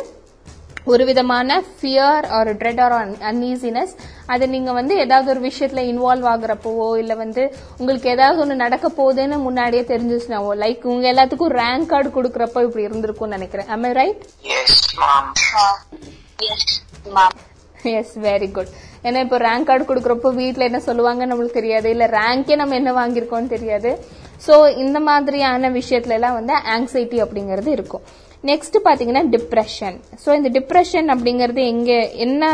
[0.84, 2.94] ஒரு விதமான fear or dread or
[3.30, 3.92] uneasiness
[4.26, 9.38] அது நீங்க வந்து ஏதாவது ஒரு விஷயத்துல இன்வால்வ் ஆகுறப்பவோ இல்ல வந்து உங்களுக்கு ஏதாவது ஒண்ணு நடக்க போகுதுன்னு
[9.38, 13.66] முன்னாடியே தெரிஞ்சிச்சுனாவோ லைக் உங்க எல்லாத்துக்கும் ரேங்க் கார்டு கொடுக்கறப்ப இப்படி இருந்திருக்கும்னு நினைக்கிறேன்.
[13.66, 15.26] Am I right Yes, mom.
[16.48, 16.64] Yes,
[17.16, 17.34] ma'am.
[17.82, 21.90] Yes very good ஏன்னா இப்போ ரேங்க் கார்டு கொடுக்கறப்போ வீட்ல என்ன சொல்லுவாங்க நம்மளுக்கு தெரியாது.
[21.90, 24.04] இல்ல ரேங்கே நம்ம என்ன வாங்கியிருக்கோம்னு தெரியாது.
[24.46, 28.02] சோ இந்த மாதிரியான விஷயத்துல எல்லாம் வந்து ஆங்ஸைட்டி அப்படிங்கிறது இருக்கும்.
[28.44, 31.90] நெக்ஸ்ட் பாத்தீங்கன்னா டிப்ரெஷன் ஸோ இந்த டிப்ரெஷன் அப்படிங்கிறது எங்க
[32.24, 32.44] என்ன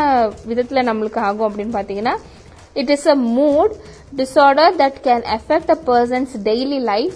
[0.49, 2.15] விதத்துல நம்மளுக்கு ஆகும் அப்படின்னு பாத்தீங்கன்னா
[2.75, 3.73] it is a mood
[4.13, 7.15] disorder that can affect a person's daily life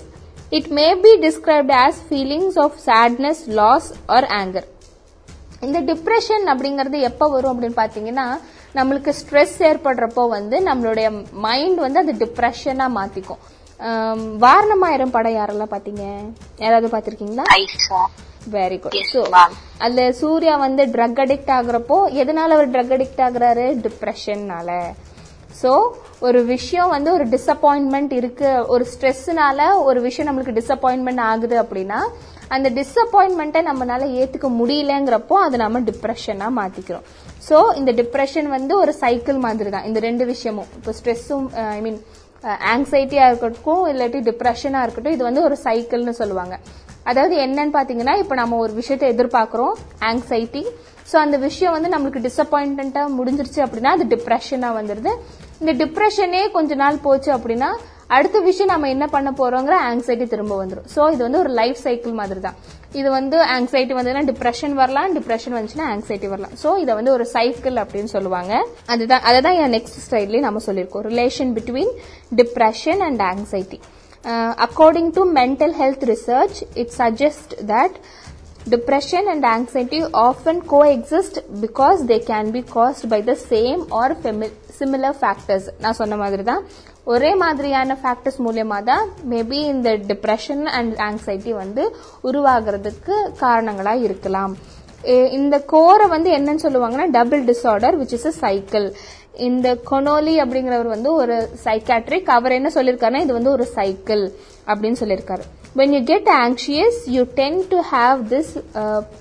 [0.51, 4.67] it may be described as feelings of sadness loss or anger
[5.61, 8.27] இந்த டிப்ரெஷன் அப்படிங்கிறது எப்போ வரும் அப்படின்னு பார்த்தீங்கன்னா
[8.75, 11.07] நம்மளுக்கு ஸ்ட்ரெஸ் ஏற்படுறப்போ வந்து நம்மளுடைய
[11.45, 13.41] மைண்ட் வந்து அது டிப்ரெஷனாக மாற்றிக்கும்
[14.41, 16.03] வாரணமாயிரம் படம் யாரெல்லாம் பார்த்தீங்க
[16.59, 17.45] யாராவது பார்த்துருக்கீங்களா
[18.55, 19.21] வெரி குட் ஸோ.
[19.85, 23.65] அதுல சூர்யா வந்து ட்ரக் அடிக்ட் ஆகுறப்போ எதனால அவர் ட்ரக் அடிக்ட் ஆகுறாரு?
[23.85, 24.69] டிப்ரெஷன்னால
[25.61, 25.71] சோ
[26.27, 28.49] ஒரு விஷயம் வந்து ஒரு டிசப்பாயின்மெண்ட் இருக்கு.
[28.73, 31.99] ஒரு ஸ்ட்ரெஸ்னால ஒரு விஷயம் நம்மளுக்கு டிசப்பாயின்மெண்ட் ஆகுது அப்படின்னா
[32.55, 37.05] அந்த டிசப்பாயின்மெண்ட்டை நம்மளால ஏத்துக்க முடியலங்கிறப்போ அதை நம்ம டிப்ரெஷனா மாத்திக்கிறோம்.
[37.47, 40.69] சோ இந்த டிப்ரெஷன் வந்து ஒரு சைக்கிள் மாதிரி தான் இந்த ரெண்டு விஷயமும்.
[40.79, 41.45] இப்போ ஸ்ட்ரெஸ்ஸும்
[41.77, 41.99] ஐ மீன்
[42.73, 46.55] ஆங்ஸைட்டியா இருக்கட்டும் இல்லாட்டி டிப்ரெஷனா இருக்கட்டும் இது வந்து ஒரு சைக்கிள்னு சொல்லுவாங்க.
[47.09, 49.75] அதாவது என்னன்னு பாத்தீங்கன்னா இப்ப நம்ம ஒரு விஷயத்தை எதிர்பார்க்கிறோம்
[50.09, 50.63] ஆங்ஸைட்டி
[51.11, 55.13] ஸோ அந்த விஷயம் வந்து நம்மளுக்கு டிசப்பாயின்டா முடிஞ்சிருச்சு அப்படின்னா அது டிப்ரெஷனா வந்துருது.
[55.61, 57.71] இந்த டிப்ரெஷனே கொஞ்ச நாள் போச்சு அப்படின்னா
[58.15, 62.13] அடுத்த விஷயம் நம்ம என்ன பண்ண போறோங்கிற ஆங்ஸைட்டி திரும்ப வந்துடும் ஸோ இது வந்து ஒரு லைஃப் சைக்கிள்
[62.19, 62.57] மாதிரி தான்
[62.99, 66.55] இது வந்து ஆங்ஸைட்டி வந்ததுன்னா டிப்ரெஷன் வரலாம் டிப்ரெஷன் வந்துச்சுன்னா ஆங்ஸைட்டி வரலாம்.
[66.63, 68.53] ஸோ இதை வந்து ஒரு சைக்கிள் அப்படின்னு சொல்லுவாங்க.
[68.93, 71.05] அதுதான் அதை தான் என் நெக்ஸ்ட் ஸ்லைட்லயே நம்ம சொல்லியிருக்கோம்.
[71.11, 71.93] Relation between
[72.41, 73.79] depression and anxiety
[74.29, 77.95] according to mental health research it suggest that
[78.69, 84.51] depression and anxiety often coexist because they can be caused by the same or fami-
[84.79, 85.61] similar factors.
[85.79, 86.63] நான் சொன்ன மாதிரி தான்
[87.03, 94.55] ஒரே மாதிரியான factors மூலியமாக தான் maybe இந்த depression and anxiety வந்து உருவாகிறதுக்கு காரணங்களாக இருக்கலாம்.
[95.31, 98.95] இந்த கோரை வந்து என்னன்னு சொல்லுவாங்கன்னா double disorder which is a cycle
[99.33, 104.23] இந்த கொனோலி அப்படிங்கிறவர் வந்து ஒரு சைக்காட்ரிக் அவர் என்ன சொல்லியிருக்காருன்னா இது வந்து ஒரு சைக்கிள்
[104.67, 105.43] அப்படின்னு சொல்லியிருக்காரு
[105.79, 108.51] when you get anxious you tend to have this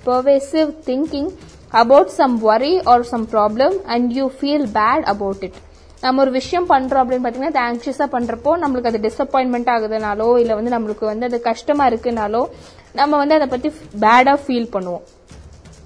[0.08, 1.30] pervasive thinking
[1.82, 5.58] about some worry or some problem and you feel bad about it
[6.02, 10.74] நம்ம ஒரு விஷயம் பண்றோம் அப்படின்னு பாத்தீங்கன்னா அது ஆங்ஷியஸா பண்றப்போ நம்மளுக்கு அது டிசப்பாயின்மெண்ட் ஆகுதுனாலோ இல்ல வந்து
[10.76, 12.42] நம்மளுக்கு வந்து அது கஷ்டமா இருக்குனாலோ
[13.00, 13.68] நம்ம வந்து அதை பத்தி
[14.04, 15.04] பேடா ஃபீல் பண்ணுவோம்.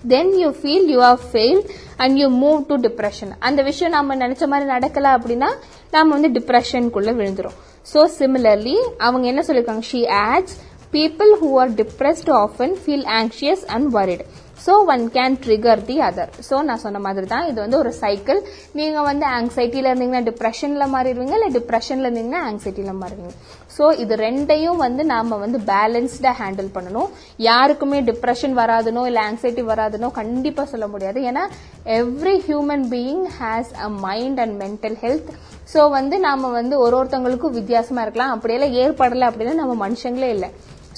[0.08, 1.60] Then you feel you are fail
[1.96, 5.50] and you move to depression அந்த விஷயம் நம்ம நினைச்ச மாதிரி நடக்கல அப்படின்னா
[5.90, 7.56] நாம வந்து டிப்ரெஷனுக்குள்ள விழுந்துரும்.
[7.92, 10.54] ஸோ சிமிலர்லி அவங்க என்ன சொல்லியிருக்காங்க she adds
[10.92, 14.24] people who are depressed often feel anxious and worried
[14.66, 18.40] so one can trigger the other so நான் சொன்ன மாதிரி தான் இது வந்து ஒரு சைக்கிள்
[18.78, 23.34] நீங்கள் வந்து ஆங்ஸைட்டியில் இருந்தீங்கன்னா டிப்ரெஷனில் மாறிடுவீங்க இல்லை டிப்ரெஷனில் இருந்தீங்கன்னா ஆங்ஸைட்டியில் மாறிடுவீங்க.
[23.76, 27.08] ஸோ இது ரெண்டையும் வந்து நாம் வந்து பேலன்ஸ்டாக ஹேண்டில் பண்ணணும்.
[27.48, 31.20] யாருக்குமே டிப்ரெஷன் வராதுனோ இல்லை ஆங்ஸைட்டி வராதுனோ கண்டிப்பாக சொல்ல முடியாது.
[31.30, 31.44] ஏன்னா
[32.00, 35.30] every human being has a mind and mental health
[35.72, 38.32] so வந்து நாம் வந்து ஒரு ஒருத்தவங்களுக்கும் வித்தியாசமாக இருக்கலாம்.
[38.36, 40.50] அப்படியெல்லாம் ஏற்படலை அப்படின்னா நம்ம மனுஷங்களே இல்லை.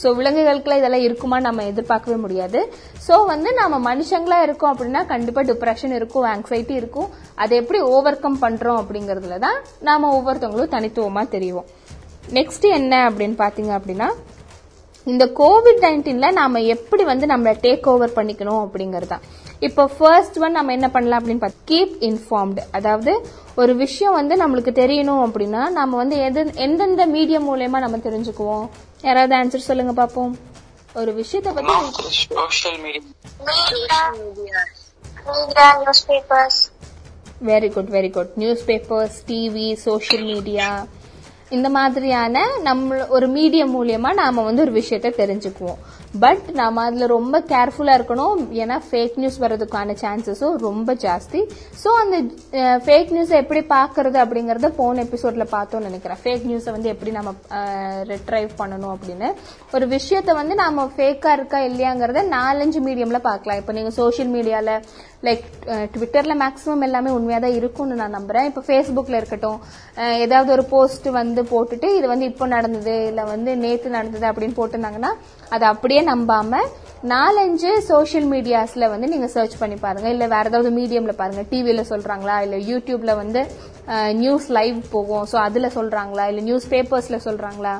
[0.02, 2.60] ஸோ விலங்குகளுக்குலாம் இதெல்லாம் இருக்குமா நம்ம எதிர்பார்க்கவே முடியாது.
[3.06, 7.08] ஸோ வந்து நம்ம மனுஷங்களா இருக்கோம் அப்படின்னா கண்டிப்பாக டிப்ரெஷன் இருக்கும் ஆங்ஸைட்டி இருக்கும்.
[7.42, 11.66] அதை எப்படி ஓவர் கம் பண்ணுறோம் அப்படிங்கறதுல தான் நாம் ஒவ்வொருத்தவங்களும் தனித்துவமாக தெரியும்
[12.38, 14.08] நெக்ஸ்ட் என்ன அப்படின்னு பார்த்தீங்க அப்படின்னா
[15.06, 19.24] இந்த கோவிட் நைன்டீன்ல நாம எப்படி வந்து நம்மள டேக் ஓவர் பண்ணிக்கணும் அப்படிங்கறது தான்
[19.58, 23.12] இப்போ ஃபர்ஸ்ட் ஒன் நம்ம என்ன பண்ணலாம் அப்படின்னு பார்த்தா கீப் இன்ஃபார்ம்டு அதாவது
[23.54, 28.66] ஒரு விஷயம் வந்து நம்மளுக்கு தெரியணும் அப்படின்னா நம்ம வந்து எது எந்தெந்த மீடியம் மூலயமா நம்ம தெரிஞ்சுக்குவோம்?
[29.02, 30.34] யாராவது ஆன்சர் சொல்லுங்க பாப்போம்.
[30.94, 31.72] ஒரு விஷயத்தை பத்தி
[32.34, 33.02] Social media.
[33.50, 33.98] Media,
[35.26, 36.56] media, newspapers.
[37.46, 38.30] Very good very good
[38.66, 40.68] newspapers TV social media
[41.50, 45.80] இந்த மாதிரியான நம்ம ஒரு மீடியம் மூலியமா நாம வந்து ஒரு விஷயத்த தெரிஞ்சுக்குவோம்.
[46.24, 48.40] பட் நாம அதுல ரொம்ப கேர்ஃபுல்லா இருக்கணும்.
[48.62, 51.40] ஏன்னா ஃபேக் நியூஸ் வர்றதுக்கான சான்சஸும் ரொம்ப ஜாஸ்தி.
[51.82, 52.16] ஸோ அந்த
[52.86, 56.20] ஃபேக் நியூஸை எப்படி பாக்குறது அப்படிங்கறத போன எபிசோட்ல பார்த்தோம்னு நினைக்கிறேன்.
[56.22, 57.32] ஃபேக் நியூஸை வந்து எப்படி நம்ம
[58.12, 59.30] ரிட்ரைவ் பண்ணணும் அப்படின்னு.
[59.72, 63.60] ஒரு விஷயத்த வந்து நாம ஃபேக்கா இருக்கா இல்லையாங்கிறத நாலஞ்சு மீடியம்ல பார்க்கலாம்.
[63.62, 64.80] இப்போ நீங்க சோஷியல் மீடியால
[65.26, 65.44] லைக்
[65.94, 68.48] ட்விட்டர்ல மேக்ஸிமம் எல்லாமே உண்மையா தான் இருக்கும்னு நான் நம்புறேன்.
[68.50, 69.58] இப்போ ஃபேஸ்புக்ல இருக்கட்டும்
[70.24, 75.12] ஏதாவது ஒரு போஸ்ட் வந்து போட்டுட்டு இது வந்து இப்போ நடந்தது இல்லை வந்து நேற்று நடந்தது அப்படின்னு போட்டிருந்தாங்கன்னா
[75.56, 76.60] அதை அப்படியே நம்பாம
[77.12, 80.08] நாலஞ்சு சோஷியல் மீடியாஸ்ல வந்து நீங்க சர்ச் பண்ணி பாருங்க.
[80.14, 81.42] இல்ல வேற ஏதாவது மீடியம்ல பாருங்க.
[81.50, 82.36] டிவியில் சொல்றாங்களா?
[82.46, 83.40] இல்ல யூடியூப்ல வந்து
[84.22, 85.26] நியூஸ் லைவ் போகும்.
[85.32, 86.24] ஸோ அதுல சொல்றாங்களா?
[86.32, 87.74] இல்ல நியூஸ் பேப்பர்ஸ்ல சொல்றாங்களா?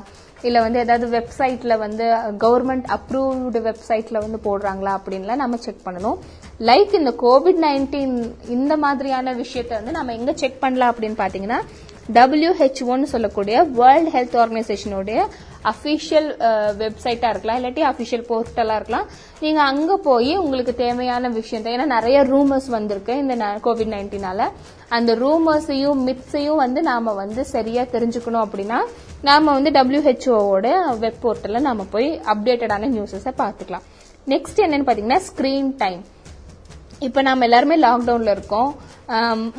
[0.47, 2.05] இல்லை வந்து ஏதாவது வெப்சைட்டில் வந்து
[2.43, 6.17] கவர்மெண்ட் அப்ரூவ்டு வெப்சைட்டில் வந்து போடுறாங்களா அப்படின்லாம் நம்ம செக் பண்ணணும்.
[6.69, 8.15] லைக் இந்த கோவிட் நைன்டீன்
[8.57, 11.59] இந்த மாதிரியான விஷயத்த வந்து நம்ம எங்கே செக் பண்ணலாம் அப்படின்னு பார்த்தீங்கன்னா
[12.17, 15.19] டபிள்யூஹெச்ஓன்னு சொல்லக்கூடிய வேர்ல்ட் ஹெல்த் ஆர்கனைசேஷனுடைய
[15.71, 16.29] அஃபிஷியல்
[16.81, 19.07] வெப்சைட்டாக இருக்கலாம் இல்லாட்டி அஃபிஷியல் போர்ட்டலாக இருக்கலாம்.
[19.43, 24.47] நீங்கள் அங்கே போய் உங்களுக்கு தேவையான விஷயத்தை ஏன்னா நிறைய ரூமர்ஸ் வந்திருக்கு இந்த கோவிட் நைன்டீனால
[24.97, 28.79] அந்த ரூமர்ஸையும் மித்ஸையும் வந்து நாம் வந்து சரியாக தெரிஞ்சுக்கணும் அப்படின்னா
[29.25, 30.67] நாம வந்து டபிள்யூஹெச்ஓவோட
[31.03, 33.85] வெப் போர்ட்டலில் நாம் போய் அப்டேட்டடான நியூஸஸை பார்த்துக்கலாம்.
[34.33, 36.03] நெக்ஸ்ட் என்னன்னு பார்த்தீங்கன்னா ஸ்கிரீன் டைம்
[37.05, 38.69] இப்போ நம்ம எல்லாருமே லாக்டவுனில் இருக்கோம்.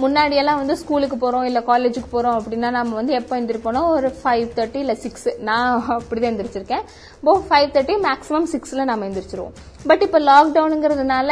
[0.03, 4.81] முன்னாடியெல்லாம் வந்து ஸ்கூலுக்கு போகிறோம் இல்லை காலேஜுக்கு போகிறோம் அப்படின்னா நம்ம வந்து எப்போ எந்திரிப்போம்னா ஒரு ஃபைவ் தேர்ட்டி
[4.85, 6.85] இல்லை சிக்ஸ் நான் அப்படிதான் எழுந்திரிச்சிருக்கேன்
[7.27, 9.55] போ ஃபைவ் தேர்ட்டி மேக்ஸிமம் சிக்ஸில் நம்ம எழுந்திரிச்சிருவோம்
[9.91, 11.31] பட் இப்போ லாக்டவுனுங்கிறதுனால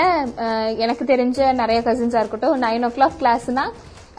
[0.84, 3.74] எனக்கு தெரிஞ்ச நிறைய கசின்ஸாக இருக்கட்டும் நைன் ஓ கிளாக் கிளாஸ்னால்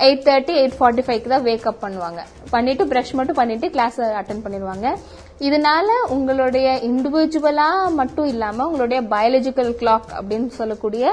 [0.05, 2.19] எயிட் தேர்ட்டி எயிட் ஃபார்ட்டி ஃபைவ்க்கு தான் வேக்கப் பண்ணுவாங்க.
[2.53, 4.87] பண்ணிட்டு ப்ரஷ் மட்டும் பண்ணிட்டு கிளாஸ் அட்டன் பண்ணிடுவாங்க.
[5.39, 11.03] இதனால உங்களுடைய இண்டிவிஜுவலா மட்டும் இல்லாம உங்களுடைய பயாலஜிக்கல் கிளாக் அப்படின்னு சொல்லக்கூடிய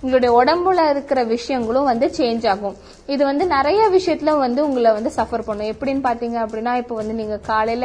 [0.00, 2.76] உங்களுடைய உடம்புல இருக்கிற விஷயங்களும் வந்து சேஞ்ச் ஆகும்.
[3.14, 5.72] இது வந்து நிறைய விஷயத்துல வந்து உங்களை வந்து சஃபர் பண்ணும்.
[5.74, 7.84] எப்படின்னு பாத்தீங்க அப்படின்னா இப்போ வந்து நீங்க காலையில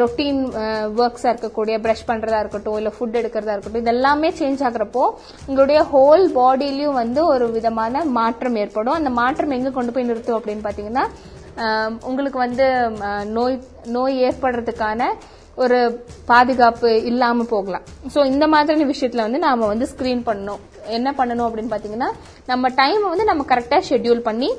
[0.00, 0.40] ரொட்டீன்
[1.02, 5.04] ஒர்க்ஸா இருக்கக்கூடிய ப்ரஷ் பண்றதா இருக்கட்டும் இல்ல ஃபுட் எடுக்கிறதா இருக்கட்டும் இதெல்லாமே சேஞ்ச் ஆகுறப்போ
[5.46, 8.98] உங்களுடைய ஹோல் பாடியிலயும் வந்து ஒரு விதமான மாற்றம் ஏற்படும்.
[9.00, 11.06] அந்த மாற்றம் எங்க கொண்டு போய் நிறுத்தும் அப்படின்னு பாத்தீங்கன்னா
[12.08, 12.66] உங்களுக்கு வந்து
[13.36, 13.56] நோய்
[13.96, 15.10] நோய் ஏற்படுறதுக்கான
[15.62, 15.78] ஒரு
[16.30, 17.84] பாதுகாப்பு இல்லாமல் போகலாம்.
[18.14, 20.62] ஸோ இந்த மாதிரியான விஷயத்தில் வந்து நாம் வந்து ஸ்க்ரீன் பண்ணணும்.
[20.98, 22.10] என்ன பண்ணணும் அப்படின்னு பார்த்தீங்கன்னா
[22.50, 24.50] நம்ம டைமை வந்து நம்ம கரெக்டாக ஷெட்யூல் பண்ணி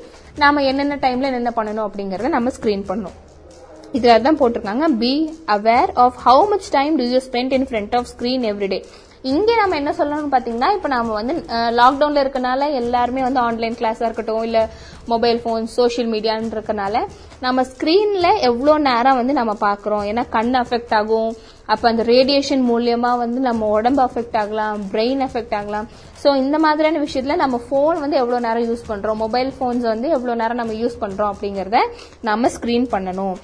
[0.42, 3.16] நாம் என்னென்ன டைமில் என்னென்ன பண்ணணும் அப்படிங்கிறத நம்ம ஸ்க்ரீன் பண்ணணும்.
[3.96, 4.86] இதில் தான் போட்டிருக்காங்க.
[5.02, 5.12] Be
[5.54, 8.78] aware of how much time do you spend in front of screen everyday
[9.30, 11.34] இங்க நம்ம என்ன சொல்லணும்னு பாத்தீங்கன்னா இப்ப நம்ம வந்து
[11.78, 14.58] லாக்டவுன்ல இருக்கனால எல்லாருமே வந்து ஆன்லைன் கிளாஸா இருக்கட்டும் இல்ல
[15.12, 17.00] மொபைல் போன் சோஷியல் மீடியான்னு இருக்கனால
[17.44, 20.04] நம்ம ஸ்கிரீன்ல எவ்வளவு நேரம் வந்து நம்ம பாக்குறோம்.
[20.10, 21.32] ஏன்னா கண் அஃபெக்ட் ஆகும்.
[21.72, 25.88] அப்ப அந்த ரேடியேஷன் மூலியமா வந்து நம்ம உடம்பு அஃபெக்ட் ஆகலாம் பிரெயின் அஃபெக்ட் ஆகலாம்.
[26.22, 29.20] ஸோ இந்த மாதிரியான விஷயத்துல நம்ம போன் வந்து எவ்வளவு நேரம் யூஸ் பண்றோம்?
[29.24, 31.80] மொபைல் போன்ஸ் வந்து எவ்வளவு நேரம் நம்ம யூஸ் பண்றோம் அப்படிங்கறத
[32.30, 33.36] நம்ம ஸ்கிரீன் பண்ணணும்.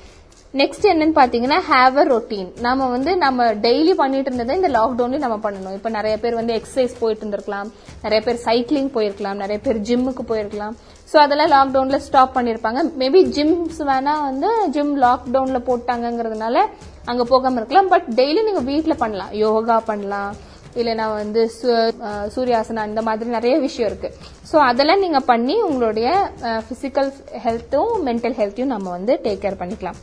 [0.54, 5.50] நெக்ஸ்ட் என்னன்னு பாத்தீங்கன்னா ஹேவ் அ ரொட்டீன் நம்ம வந்து நம்ம டெய்லி பண்ணிட்டு இருந்ததை இந்த லாக்டவுன்ல நம்ம
[5.50, 5.72] பண்ணணும்.
[5.72, 7.70] இப்ப நிறைய பேர் வந்து எக்ஸசைஸ் போயிட்டு இருந்திருக்கலாம்.
[8.02, 9.34] நிறைய பேர் சைக்கிளிங் போயிருக்கலாம்.
[9.34, 10.72] நிறைய பேர் ஜிம்முக்கு போயிருக்கலாம்.
[11.12, 16.66] ஸோ அதெல்லாம் லாக்டவுன்ல ஸ்டாப் பண்ணியிருப்பாங்க மேபி ஜிம்ஸ் வேணா வந்து ஜிம் லாக்டவுன்ல போட்டாங்கங்கிறதுனால
[17.04, 17.88] அங்க போகாம இருக்கலாம்.
[17.88, 19.32] பட் டெய்லி நீங்க வீட்டில் பண்ணலாம்.
[19.32, 20.34] யோகா பண்ணலாம்.
[20.76, 24.14] இல்லைன்னா வந்து சு- இந்த மாதிரி நிறைய விஷயம் இருக்கு.
[24.52, 27.12] ஸோ அதெல்லாம் நீங்க பண்ணி உங்களுடைய பிசிக்கல்
[27.44, 29.94] ஹெல்த்தும் மென்டல் ஹெல்த்தையும் நம்ம வந்து டேக் கேர் பண்ணிக்கலாம்.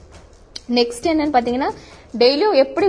[0.79, 1.69] நெக்ஸ்ட் என்னன்னு பாத்தீங்கன்னா
[2.21, 2.87] டெய்லியும் எப்படி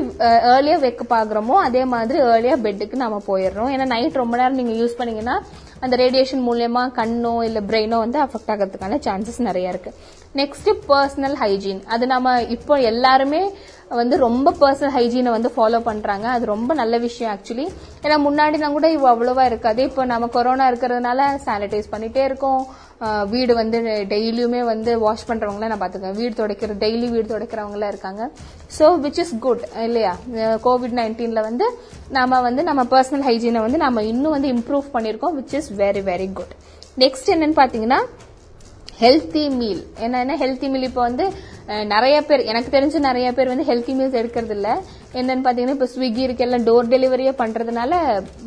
[0.54, 3.70] ஏர்லியா வெக்க பாக்குறோமோ அதே மாதிரி ஏர்லியா பெட்டுக்கு நாம போயிடுறோம்.
[3.74, 5.36] ஏன்னா நைட் ரொம்ப நேரம் நீங்க யூஸ் பண்ணீங்கன்னா
[5.84, 9.90] அந்த ரேடியேஷன் மூலயமா கண்ணோ இல்ல பிரெயினோ வந்து அஃபெக்ட் ஆகிறதுக்கான சான்சஸ் நிறைய இருக்கு.
[10.40, 13.42] நெக்ஸ்ட் பர்சனல் ஹைஜீன் அது நம்ம இப்போ எல்லாருமே
[14.00, 16.26] வந்து ரொம்ப பர்சனல் ஹைஜீனை வந்து ஃபாலோ பண்றாங்க.
[16.36, 17.66] அது ரொம்ப நல்ல விஷயம் ஆக்சுவலி
[18.04, 19.82] ஏன்னா முன்னாடிலாம் கூட இவ்வளவா இருக்காது.
[19.88, 22.62] இப்போ நம்ம கொரோனா இருக்கிறதுனால சானிடைஸ் பண்ணிட்டே இருக்கோம்.
[23.32, 23.78] வீடு வந்து
[24.12, 28.22] டெய்லியுமே வந்து வாஷ் பண்றவங்கள நான் பாத்துக்கேன் வீடு துடைக்கிற டெய்லி வீடு துடைக்கிறவங்களாம் இருக்காங்க.
[28.78, 30.12] ஸோ விச் இஸ் குட் இல்லையா?
[30.66, 31.66] கோவிட் நைன்டீன்ல வந்து
[32.16, 36.28] நாம வந்து நம்ம பர்சனல் ஹைஜீனை வந்து நம்ம இன்னும் வந்து இம்ப்ரூவ் பண்ணிருக்கோம் which is very very
[36.40, 36.54] good
[37.04, 38.00] next என்னன்னு பாத்தீங்கன்னா
[39.02, 41.24] ஹெல்த்தி மீல் என்னன்னா ஹெல்த்தி மீல் இப்போ வந்து
[41.92, 44.74] நிறைய பேர் எனக்கு தெரிஞ்சு நிறைய பேர் வந்து ஹெல்த்தி மீல்ஸ் எடுக்கிறது இல்லை
[45.18, 47.92] என்னன்னு பார்த்தீங்கன்னா இப்போ ஸ்விக்கி இருக்கு எல்லாம் டோர் டெலிவரியே பண்ணுறதுனால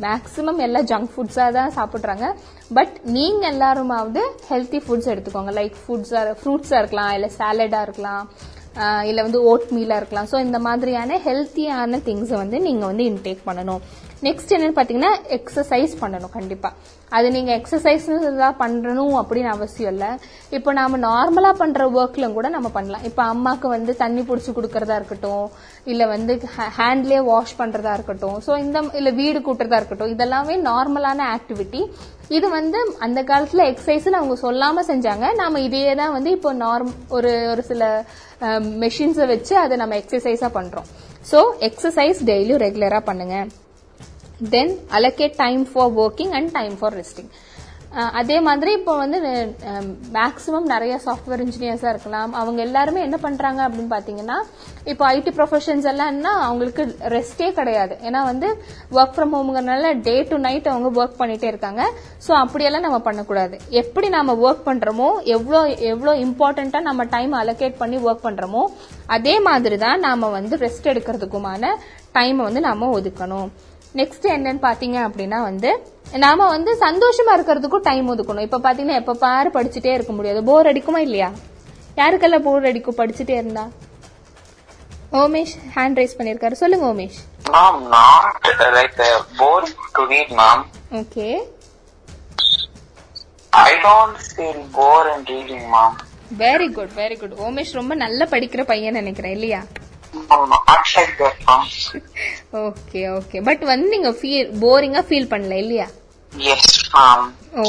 [0.04, 2.26] மேக்ஸிமம் எல்லாம் ஜங்க் ஃபுட்ஸாக தான் சாப்பிட்றாங்க.
[2.78, 5.52] பட் நீங்கள் எல்லாருமாவது ஹெல்த்தி ஃபுட்ஸ் எடுத்துக்கோங்க.
[5.60, 8.24] லைக் ஃபுட்ஸாக ஃப்ரூட்ஸாக இருக்கலாம் இல்லை சாலடாக இருக்கலாம்.
[9.08, 10.28] இல்லை வந்து ஓட் மீலாக இருக்கலாம்.
[10.32, 13.82] ஸோ இந்த மாதிரியான ஹெல்த்தியான திங்ஸை வந்து நீங்கள் வந்து இன்டேக் பண்ணணும்.
[14.26, 16.74] நெக்ஸ்ட் என்னன்னு பார்த்தீங்கன்னா எக்ஸசைஸ் பண்ணணும் கண்டிப்பாக
[17.16, 18.06] அது நீங்கள் எக்ஸசைஸ்
[18.42, 20.10] தான் பண்ணணும் அப்படின்னு அவசியம் இல்லை.
[20.56, 23.04] இப்போ நாம் நார்மலாக பண்ணுற ஒர்க்லையும் கூட நம்ம பண்ணலாம்.
[23.08, 25.46] இப்போ அம்மாவுக்கு வந்து தண்ணி பிடிச்சி கொடுக்கறதா இருக்கட்டும்
[25.92, 26.34] இல்லை வந்து
[26.78, 28.38] ஹேண்ட்லேயே வாஷ் பண்ணுறதா இருக்கட்டும்.
[28.46, 31.82] ஸோ இந்த இல்லை வீடு கூட்டுறதா இருக்கட்டும் இதெல்லாமே நார்மலான ஆக்டிவிட்டி
[32.36, 35.26] இது வந்து அந்த காலத்துல எக்ஸசைஸ் அவங்க சொல்லாம செஞ்சாங்க.
[35.40, 37.82] நாம இதையே தான் வந்து இப்போ நார்ம் ஒரு ஒரு சில
[38.82, 40.88] மெஷின்ஸை வச்சு அதை நம்ம எக்ஸசைஸா பண்றோம்.
[41.30, 43.36] ஸோ எக்ஸசைஸ் டெய்லியும் ரெகுலரா பண்ணுங்க.
[44.54, 47.30] Then allocate time for working and time for resting
[48.20, 49.18] அதே மாதிரி இப்போ வந்து
[50.16, 52.30] மேக்ஸிமம் நிறைய சாஃப்ட்வேர் இன்ஜினியர்ஸாக இருக்கலாம்.
[52.40, 54.36] அவங்க எல்லாருமே என்ன பண்ணுறாங்க அப்படின்னு பார்த்தீங்கன்னா
[54.92, 57.94] இப்போ ஐடி ப்ரொஃபஷன்ஸ் எல்லாம்னா அவங்களுக்கு ரெஸ்டே கிடையாது.
[58.08, 58.48] ஏன்னா வந்து
[58.98, 61.82] ஒர்க் ஃப்ரம் ஹோம்ங்கிறனால டே டு நைட் அவங்க ஒர்க் பண்ணிட்டே இருக்காங்க.
[62.26, 63.58] ஸோ அப்படியெல்லாம் நம்ம பண்ணக்கூடாது.
[63.82, 65.60] எப்படி நம்ம ஒர்க் பண்ணுறோமோ எவ்வளோ
[65.92, 68.64] எவ்வளோ இம்பார்ட்டண்ட்டாக நம்ம டைம் அலோகேட் பண்ணி ஒர்க் பண்ணுறோமோ
[69.16, 71.74] அதே மாதிரி தான் நாம் வந்து ரெஸ்ட் எடுக்கிறதுக்குமான
[72.16, 73.50] டைமை வந்து நாம் ஒதுக்கணும்.
[74.00, 75.70] நெக்ஸ்ட் என்னன்னு பாத்தீங்க அப்படின்னா வந்து
[76.24, 78.46] நாம வந்து சந்தோஷமா இருக்கிறதுக்கும் டைம் ஒதுக்கணும்.
[78.48, 80.40] இப்ப பாத்தீங்கன்னா எப்ப பாரு படிச்சுட்டே இருக்க முடியாது.
[80.50, 81.30] போர் அடிக்குமா இல்லையா?
[82.00, 82.98] யாருக்கெல்லாம் போர் அடிக்கும்?
[83.00, 83.64] படிச்சுட்டே இருந்தா.
[85.22, 86.56] ஓமேஷ் ஹேண்ட் ரைஸ் பண்ணிருக்காரு.
[86.62, 87.20] சொல்லுங்க Omesh.
[88.64, 90.58] Uh, like uh, boring to read, mom.
[91.00, 91.26] ஓகே
[93.52, 95.92] I don't feel bored in reading, mom.
[96.42, 99.60] Very good very good Omesh ரொம்ப நல்லா படிக்கிற பையன் நினைக்கிறேன் இல்லையா?
[102.62, 105.86] ஓகே ஓகே பட் வந்து நீங்க ஃபீல் போரிங்கா ஃபீல் பண்ணல இல்லையா.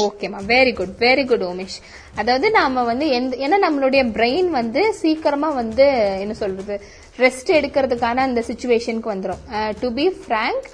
[0.00, 1.76] ஓகேம்மா very good very good Umesh
[2.14, 5.86] அதாவது நாம வந்து எந்த ஏன்னா நம்மளுடைய பிரெயின் வந்து சீக்கிரமா வந்து
[6.20, 6.74] என்ன சொல்றது
[7.18, 9.42] ரெஸ்ட் எடுக்கிறதுக்கான அந்த சுச்சுவேஷனுக்கு வந்துடும்
[9.80, 10.66] டு பி ஃப்ரேங்க்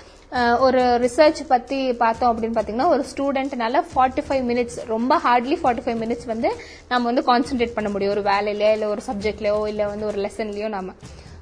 [0.61, 5.99] ஒரு ரிசர்ச் பத்தி பார்த்தோம் அப்படின்னு பாத்தீங்கன்னா ஒரு ஸ்டூடெண்ட்னால ஃபார்ட்டி ஃபைவ் மினிட்ஸ் ரொம்ப ஹார்ட்லி ஃபார்ட்டி ஃபைவ்
[6.03, 6.51] மினிட்ஸ் வந்து
[6.89, 8.15] நம்ம வந்து கான்சென்ட்ரேட் பண்ண முடியும்.
[8.17, 10.95] ஒரு வேலையிலயோ இல்ல ஒரு சப்ஜெக்ட்லயோ இல்ல வந்து ஒரு லெசன்லயோ நம்ம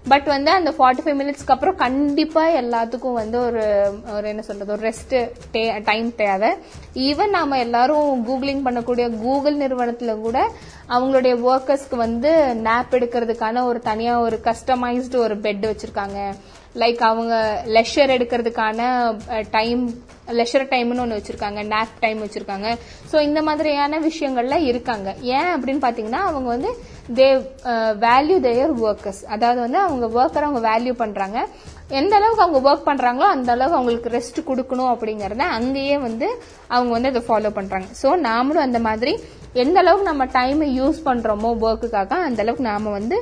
[0.06, 3.64] பட் வந்து அந்த ஃபார்ட்டி ஃபைவ் மினிட்ஸ்க்கு அப்புறம் கண்டிப்பாக எல்லாத்துக்கும் வந்து ஒரு
[4.14, 5.14] ஒரு என்ன சொல்றது ஒரு ரெஸ்ட்
[5.84, 6.50] டைம் தேவை.
[6.94, 10.38] ஈவன் நாம எல்லாரும் கூகுளிங் பண்ணக்கூடிய கூகுள் நிறுவனத்தில் கூட
[10.88, 12.30] அவங்களுடைய ஒர்க்கர்ஸ்க்கு வந்து
[12.66, 16.18] நேப் எடுக்கிறதுக்கான ஒரு தனியாக ஒரு கஸ்டமைஸ்டு ஒரு பெட் வச்சுருக்காங்க.
[16.82, 17.34] லைக் அவங்க
[17.76, 18.80] லெஷர் எடுக்கிறதுக்கான
[19.56, 19.82] டைம்
[20.38, 22.68] லெஷர் டைம்னு ஒன்று வச்சுருக்காங்க நேப் டைம் வச்சுருக்காங்க.
[23.10, 25.08] ஸோ இந்த மாதிரியான விஷயங்கள்லாம் இருக்காங்க.
[25.36, 26.70] ஏன் அப்படின்னு பார்த்தீங்கன்னா அவங்க வந்து
[27.18, 27.28] தே
[28.06, 31.38] வேல்யூ தேயர் ஒர்க்கர்ஸ் அதாவது வந்து அவங்க ஒர்க்கரை அவங்க வேல்யூ பண்ணுறாங்க
[32.00, 36.26] எந்த அளவுக்கு அவங்க ஒர்க் பண்ணுறாங்களோ அந்த அளவுக்கு அவங்களுக்கு ரெஸ்ட் கொடுக்கணும் அப்படிங்கிறத அங்கேயே வந்து
[36.74, 39.12] அவங்க வந்து அதை ஃபாலோ பண்ணுறாங்க ஸோ நாமளும் அந்த மாதிரி
[39.62, 43.18] எந்த அளவுக்கு நம்ம டைமை யூஸ் பண்ணுறோமோ ஒர்க்குக்காக அந்த அளவுக்கு நாம வந்து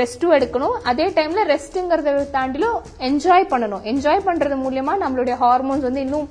[0.00, 0.76] ரெஸ்ட்டும் எடுக்கணும்.
[0.90, 2.78] அதே டைம்ல ரெஸ்ட்டுங்கிறத தாண்டிலும்
[3.08, 3.84] என்ஜாய் பண்ணணும்.
[3.92, 6.28] என்ஜாய் பண்றது மூலியமா நம்மளுடைய ஹார்மோன்ஸ் வந்து இன்னும்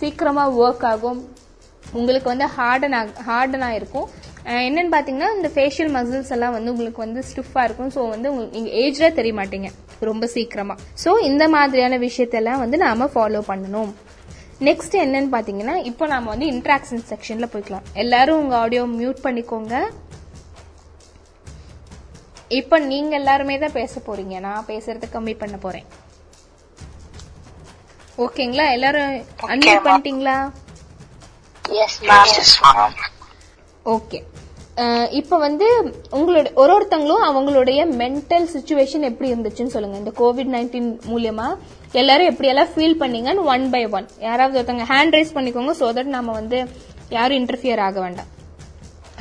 [0.00, 1.20] சீக்கிரமா ஒர்க் ஆகும்.
[1.98, 2.96] உங்களுக்கு வந்து ஹார்டன்
[3.28, 4.06] ஹார்டனாக இருக்கும்.
[4.68, 7.92] என்னன்னு பார்த்தீங்கன்னா இந்த ஃபேஷியல் மசில்ஸ் எல்லாம் வந்து உங்களுக்கு வந்து ஸ்டிஃபாக இருக்கும்.
[7.96, 9.68] ஸோ வந்து உங்களுக்கு நீங்கள் ஏஜ்ல தெரிய மாட்டீங்க.
[10.08, 13.92] ரொம்ப சீக்கிரமாக ஸோ இந்த மாதிரியான விஷயத்தெல்லாம் வந்து நாம ஃபாலோ பண்ணணும்.
[14.68, 17.86] நெக்ஸ்ட் என்னன்னு பார்த்தீங்கன்னா இப்போ நாம வந்து இன்ட்ராக்ஷன் செக்ஷனில் போய்க்கலாம்.
[18.02, 19.74] எல்லாரும் உங்கள் ஆடியோ மியூட் பண்ணிக்கோங்க.
[22.60, 24.34] இப்போ நீங்க எல்லாருமே தான் பேச போறீங்க.
[24.46, 25.86] நான் பேசுறது கம்மி பண்ண போறேன்.
[28.24, 28.66] ஓகேங்களா?
[28.76, 29.12] எல்லாரும்
[29.52, 30.36] அன்மியூட் பண்ணிட்டீங்களா.
[33.96, 34.20] ஓகே
[35.18, 35.66] இப்போ வந்து
[36.16, 39.98] உங்களோட ஒரு ஒருத்தங்களும் அவங்களுடைய மென்டல் சுச்சுவேஷன் எப்படி இருந்துச்சுன்னு சொல்லுங்க.
[40.02, 41.46] இந்த கோவிட் நைன்டீன் மூலியமா
[42.00, 46.14] எல்லாரும் எப்படி எல்லாம் ஃபீல் பண்ணீங்கன்னு ஒன் பை ஒன் யாராவது ஒருத்தவங்க ஹேண்ட் ரைஸ் பண்ணிக்கோங்க சோ தட்
[46.16, 46.60] நம்ம வந்து
[47.16, 48.30] யாரும் இன்டர்ஃபியர் ஆக வேண்டாம்.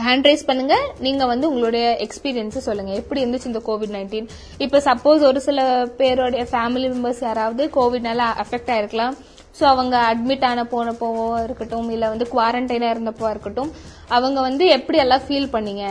[0.06, 0.76] ஹேண்ட் ரைஸ் பண்ணுங்க.
[1.06, 2.92] நீங்க வந்து உங்களுடைய எக்ஸ்பீரியன்ஸ் சொல்லுங்க.
[3.02, 4.30] எப்படி இருந்துச்சு இந்த கோவிட் நைன்டீன்
[4.66, 5.60] இப்ப சப்போஸ் ஒரு சில
[6.00, 9.16] பேருடைய ஃபேமிலி மெம்பர்ஸ் யாராவது கோவிட்னால அஃபெக்ட் ஆயிருக்கலாம்.
[9.60, 13.72] ஸோ அவங்க அட்மிட் ஆன போனப்போவோ இருக்கட்டும் இல்ல வந்து குவாரண்டைனா இருந்தப்போ இருக்கட்டும்
[14.18, 15.86] அவங்க வந்து எப்படி எல்லாம் ஃபீல் பண்ணீங்க?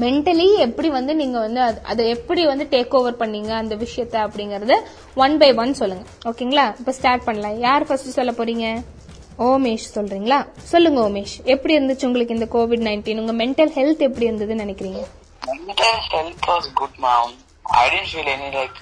[0.00, 3.50] மென்டலி எப்படி வந்து நீங்க வந்து அதை எப்படி வந்து டேக் ஓவர் பண்ணீங்க?
[3.62, 4.74] அந்த விஷயத்த அப்படிங்கறத
[5.24, 6.04] ஒன் பை ஒன் சொல்லுங்க.
[6.30, 7.58] ஓகேங்களா இப்ப ஸ்டார்ட் பண்ணலாம்.
[7.66, 8.66] யார் ஃபர்ஸ்ட் சொல்ல போறீங்க?
[9.38, 10.46] ஓமேஷ் சொல்றீங்களா?
[10.70, 11.34] சொல்லுங்க ஓமேஷ்.
[11.44, 15.02] எப்படி இருந்துச்சு உங்களுக்கு இந்த கோவிட் நைன்டீன் உங்க மென்டல் ஹெல்த் எப்படி இருந்ததுன்னு நினைக்கிறீங்க?
[16.98, 17.28] Mom.
[17.64, 18.76] I didn't feel any like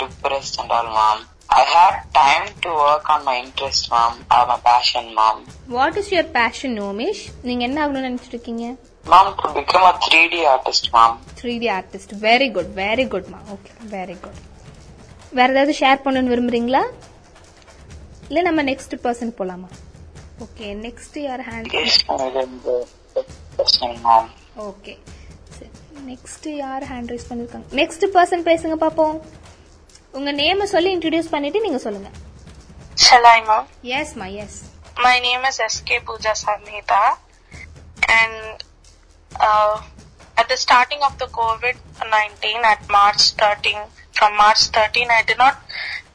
[0.00, 1.18] depressed and all, mom.
[1.48, 5.36] I had time to work on my interest, mom, or my passion, mom.
[5.68, 8.64] What is your passion Omesh நீங்க என்ன ஆகணும்னு நினைச்சிட்டு இருக்கீங்க?
[9.06, 11.12] Mom, to become a 3D artist, mom.
[11.40, 14.40] Three D artist very good very குட்மா okay very good
[15.32, 16.82] வேற ஏதாவது share பண்ணணும்னு விரும்புறீங்களா?
[18.28, 19.70] இல்ல நம்ம நெக்ஸ்ட் பர்சன் போலாமா?
[20.38, 22.76] ஓகே நெக்ஸ்ட் யார் hand Yes, I am the
[23.56, 24.24] person, mom.
[24.68, 24.94] Okay
[26.10, 29.16] next யார் ஹேண்ட் ரைஸ் பண்ணிருக்காங்க நெக்ஸ்ட் பர்சன் பேசுங்க பாப்போம்
[30.12, 32.10] உங்க நேம சொல்லி இன்ட்ரடியூஸ் பண்ணிட்டு நீங்க சொல்லுங்க
[33.48, 33.64] ma'am?
[33.98, 34.58] எஸ் மா yes
[35.04, 37.00] My name is SK Pooja Samhita,
[38.18, 38.34] and
[39.32, 39.74] uh,
[40.36, 41.76] at the starting of the COVID
[42.10, 43.80] 19 at March 13,
[44.12, 45.56] from March 13, I did not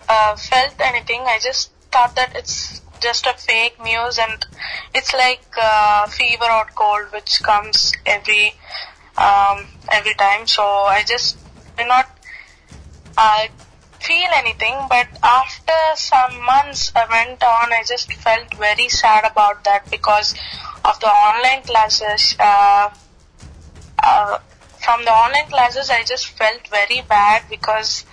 [0.10, 1.24] uh, felt anything.
[1.26, 2.56] I just thought that it's
[3.02, 4.46] just a fake news, and
[4.94, 8.54] it's like uh, fever or cold which comes every
[9.18, 10.48] um, every time.
[10.48, 11.38] So I just
[11.78, 12.08] did not
[13.18, 13.48] uh,
[14.00, 19.64] feel anything, but after some months I went on, I just felt very sad about
[19.66, 20.34] that because
[20.86, 22.36] of the online classes.
[22.40, 22.90] Uh,
[24.04, 24.38] uh,
[24.78, 28.06] from the online classes, I just felt very bad because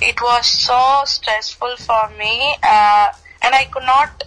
[0.00, 3.08] it was so stressful for me, uh,
[3.42, 4.24] and I could not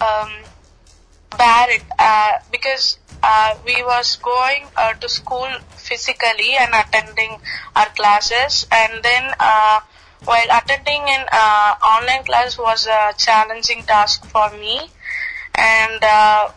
[0.00, 0.30] um,
[1.36, 7.38] bear it uh, because uh, we was going uh, to school physically and attending
[7.74, 8.66] our classes.
[8.70, 9.80] And then uh,
[10.24, 14.90] while attending an uh, online class was a challenging task for me.
[15.54, 16.48] And uh,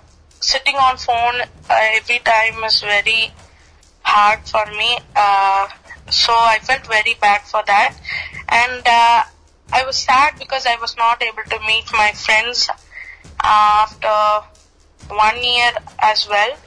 [0.42, 3.32] sitting on phone uh, every time is very
[4.02, 4.98] hard for me.
[5.16, 5.68] Uh,
[6.10, 7.96] so I felt very bad for that.
[8.50, 9.24] And uh,
[9.72, 12.70] I was sad because I was not able to meet my friends
[13.44, 14.48] after
[15.10, 16.58] one year as well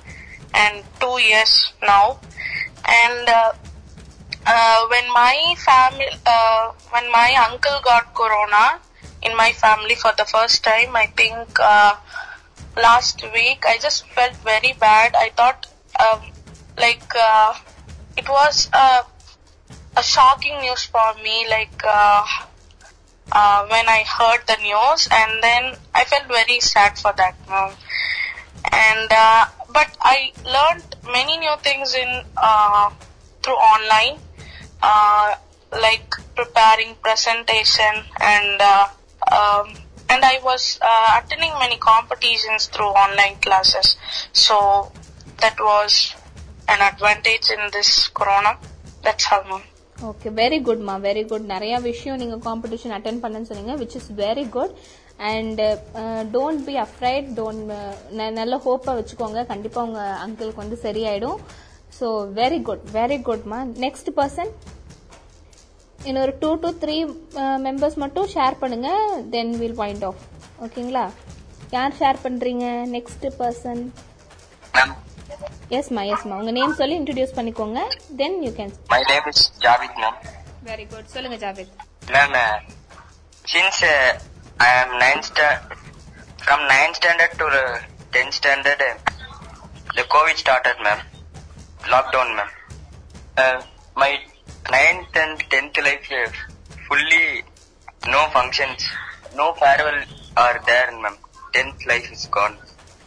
[0.55, 2.19] and two years now.
[2.87, 3.53] And uh,
[4.47, 8.81] uh, when my family uh, when my uncle got corona
[9.23, 11.95] in my family for the first time i think uh,
[12.77, 15.15] last week i just felt very bad.
[15.15, 15.67] I thought
[16.01, 16.21] um,
[16.79, 17.55] like uh,
[18.17, 19.03] it was uh,
[19.97, 21.83] a shocking news for me like
[23.33, 27.37] uh, when I heard the news, and then I felt very sad for that.
[27.49, 27.73] Um,
[28.73, 32.91] and uh, but I learned many new things in uh,
[33.43, 34.19] through online,
[34.83, 35.35] uh,
[35.73, 38.89] like preparing presentation and uh,
[39.31, 39.77] um,
[40.09, 40.79] and I was
[41.17, 43.97] attending many competitions through online classes.
[44.33, 44.91] So
[45.39, 46.15] that was
[46.69, 48.59] an advantage in this corona.
[49.03, 49.63] That's how.
[50.09, 54.45] Okay very குட்மா very good நிறைய விஷயம் நீங்கள் competition attend பண்ணுன்னு சொன்னீங்க which is very
[54.55, 54.75] good
[55.31, 55.61] and
[56.37, 57.65] don't be afraid don't
[58.41, 59.41] நல்ல ஹோப்பாக வச்சுக்கோங்க.
[59.51, 61.41] கண்டிப்பாக உங்கள் அங்கிளுக்கு வந்து சரியாயிடும்.
[61.99, 62.07] ஸோ
[62.41, 64.53] வெரி குட் வெரி குட்மா நெக்ஸ்ட் பர்சன்
[66.11, 66.97] இன்னொரு டூ டு த்ரீ
[67.67, 68.91] மெம்பர்ஸ் மட்டும் ஷேர் பண்ணுங்க.
[69.35, 70.23] தென் வில் பாயிண்ட் ஆஃப்
[70.67, 71.05] ஓகேங்களா
[71.77, 73.83] யார் ஷேர் பண்ணுறீங்க நெக்ஸ்ட் பர்சன்
[75.71, 77.81] Ma'am, எஸ்மா எஸ்மா உங்க நேம் சொல்லி இன்ட்ரடியூஸ் பண்ணிக்கோங்க
[78.21, 80.17] then you can my name is Javed, ma'am.
[80.69, 81.75] Very good சொல்லுங்க Javed
[82.15, 82.57] Ma'am, uh,
[83.45, 84.09] since uh,
[84.61, 85.61] I am 9th sta-
[86.45, 87.63] from 9th standard to uh,
[88.13, 88.95] 10th standard, uh,
[89.97, 91.01] the COVID started, ma'am.
[91.85, 92.51] Lockdown, ma'am.
[93.37, 93.59] Uh,
[93.97, 94.11] my
[94.75, 96.27] 9th and 10th life, uh,
[96.89, 97.25] fully
[98.07, 98.83] no functions,
[99.35, 100.01] no farewell
[100.37, 101.17] are there, ma'am.
[101.53, 102.57] 10th life is gone.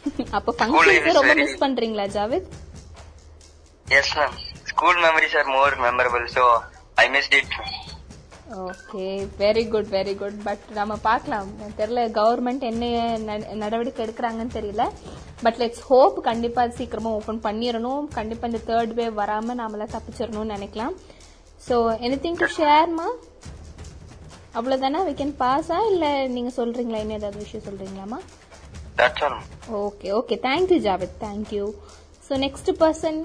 [0.32, 2.48] அப்ப functions ரொம்ப miss பண்றீங்களா Javed?
[3.90, 4.34] Yes, ma'am.
[4.64, 6.44] School memories are more memorable, so
[6.96, 7.50] I missed it.
[8.52, 9.06] Okay
[9.40, 11.50] very good very good but நம்ம பார்க்கலாம்.
[11.78, 14.90] தெரியல government என்ன நட- நடவடிக்கை எடுக்கிறாங்கன்னு தெரியல.
[15.42, 20.94] பட் லெட்ஸ் ஹோப் கண்டிப்பா சீக்கிரமா ஓபன் பண்ணிடணும் கண்டிப்பா இந்த தேர்ட் வேவ் வராம நாமெல்லாம் தப்பிச்சிடணும்னு நினைக்கலாம்.
[21.68, 21.76] ஸோ
[22.06, 23.08] எனி திங் டு ஷேர்மா
[24.56, 25.00] அவ்வளவுதானே?
[25.10, 26.98] வி கேன் பாஸா இல்ல நீங்க சொல்றீங்களா?
[26.98, 28.20] என்ன ஏதாவது விஷயம் சொல்றீங்களாமா
[29.00, 29.38] That's all.
[29.84, 31.66] Okay okay thank you Javed thank you
[32.28, 33.20] so next person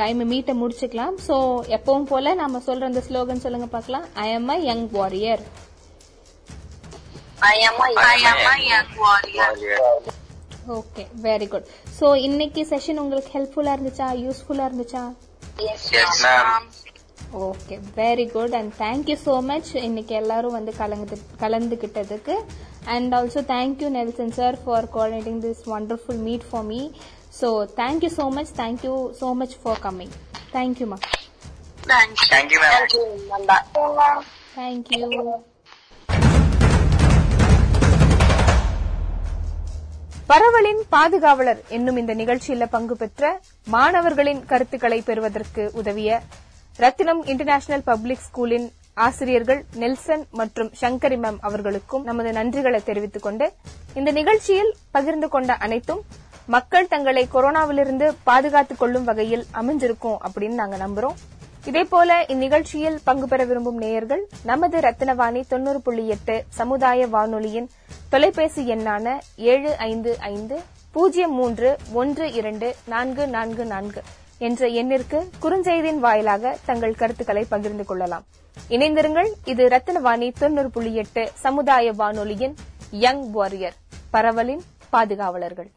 [0.00, 1.16] time மீட்டை முடிச்சுக்கலாம்.
[1.26, 1.36] ஸோ
[1.76, 4.06] எப்பவும் போல நாம சொல்ற அந்த ஸ்லோகன் சொல்லுங்க பார்க்கலாம்.
[4.24, 5.44] I am a young warrior
[7.48, 9.46] I am a, I am a young warrior.
[10.78, 11.68] Okay very good
[11.98, 14.08] so இன்னைக்கு செஷன் உங்களுக்கு ஹெல்ப்ஃபுல்லா இருந்துச்சா?
[14.24, 15.02] யூஸ்ஃபுல்லா இருந்துச்சா?
[15.66, 16.66] Yes, Yes, ma'am.
[17.40, 22.36] Okay very good and thank you so much இன்னைக்கு எல்லாரும் வந்து கலந்து கலந்துகிட்டதுக்கு.
[22.86, 26.80] And also thank you Nelson sir for coordinating this wonderful meet for me
[27.40, 27.50] so
[27.80, 30.14] thank you so much thank you so much for coming
[30.52, 31.00] தேங்க்யூமா
[31.84, 32.26] Thank you.
[32.32, 32.72] Thank you, ma'am.
[32.72, 33.56] Thank you, Nanda.
[34.56, 35.06] Thank you
[40.28, 43.22] பரவலின் பாதுகாவலர் என்னும் இந்த நிகழ்ச்சியில பங்கு பெற்ற
[43.66, 46.10] மாணவர்களின் கருத்துக்களை பெறுவதற்கு உதவிய
[46.82, 48.66] ரத்தினம் இன்டர்நேஷனல் பப்ளிக் ஸ்கூலின்
[49.06, 53.46] ஆசிரியர்கள் நெல்சன் மற்றும் சங்கரி மேம் அவர்களுக்கும் நமது நன்றிகளை தெரிவித்துக் கொண்டு
[53.94, 56.00] இந்த நிகழ்ச்சியில் பகிர்ந்து கொண்ட அனைத்தும்
[56.46, 61.18] மக்கள் தங்களை கொரோனாவிலிருந்து பாதுகாத்துக் கொள்ளும் வகையில் அமைஞ்சிருக்கும் அப்படின்னு நாங்க நம்புறோம்.
[61.66, 67.68] இதேபோல இந்நிகழ்ச்சியில் பங்கு பெற விரும்பும் நேயர்கள் நமது ரத்தினவாணி தொண்ணூறு புள்ளி எட்டு சமுதாய வானொலியின்
[68.08, 69.18] தொலைபேசி எண்ணான
[69.52, 70.58] ஏழு ஐந்து ஐந்து
[70.92, 74.02] பூஜ்ஜியம் மூன்று ஒன்று இரண்டு நான்கு நான்கு நான்கு.
[74.46, 78.24] என்ற எண்ணிற்கு குறுஞ்செய்தியின் வாயிலாக தங்கள் கருத்துக்களை பகிர்ந்து கொள்ளலாம்.
[78.70, 79.28] இணைந்திருங்கள்.
[79.44, 82.54] இது ரத்னவாணி தொண்ணூறு புள்ளி எட்டு சமுதாய வானொலியின்
[82.90, 83.76] யங் வாரியர்.
[84.12, 85.70] பரவலின் பாதுகாவலர்கள்.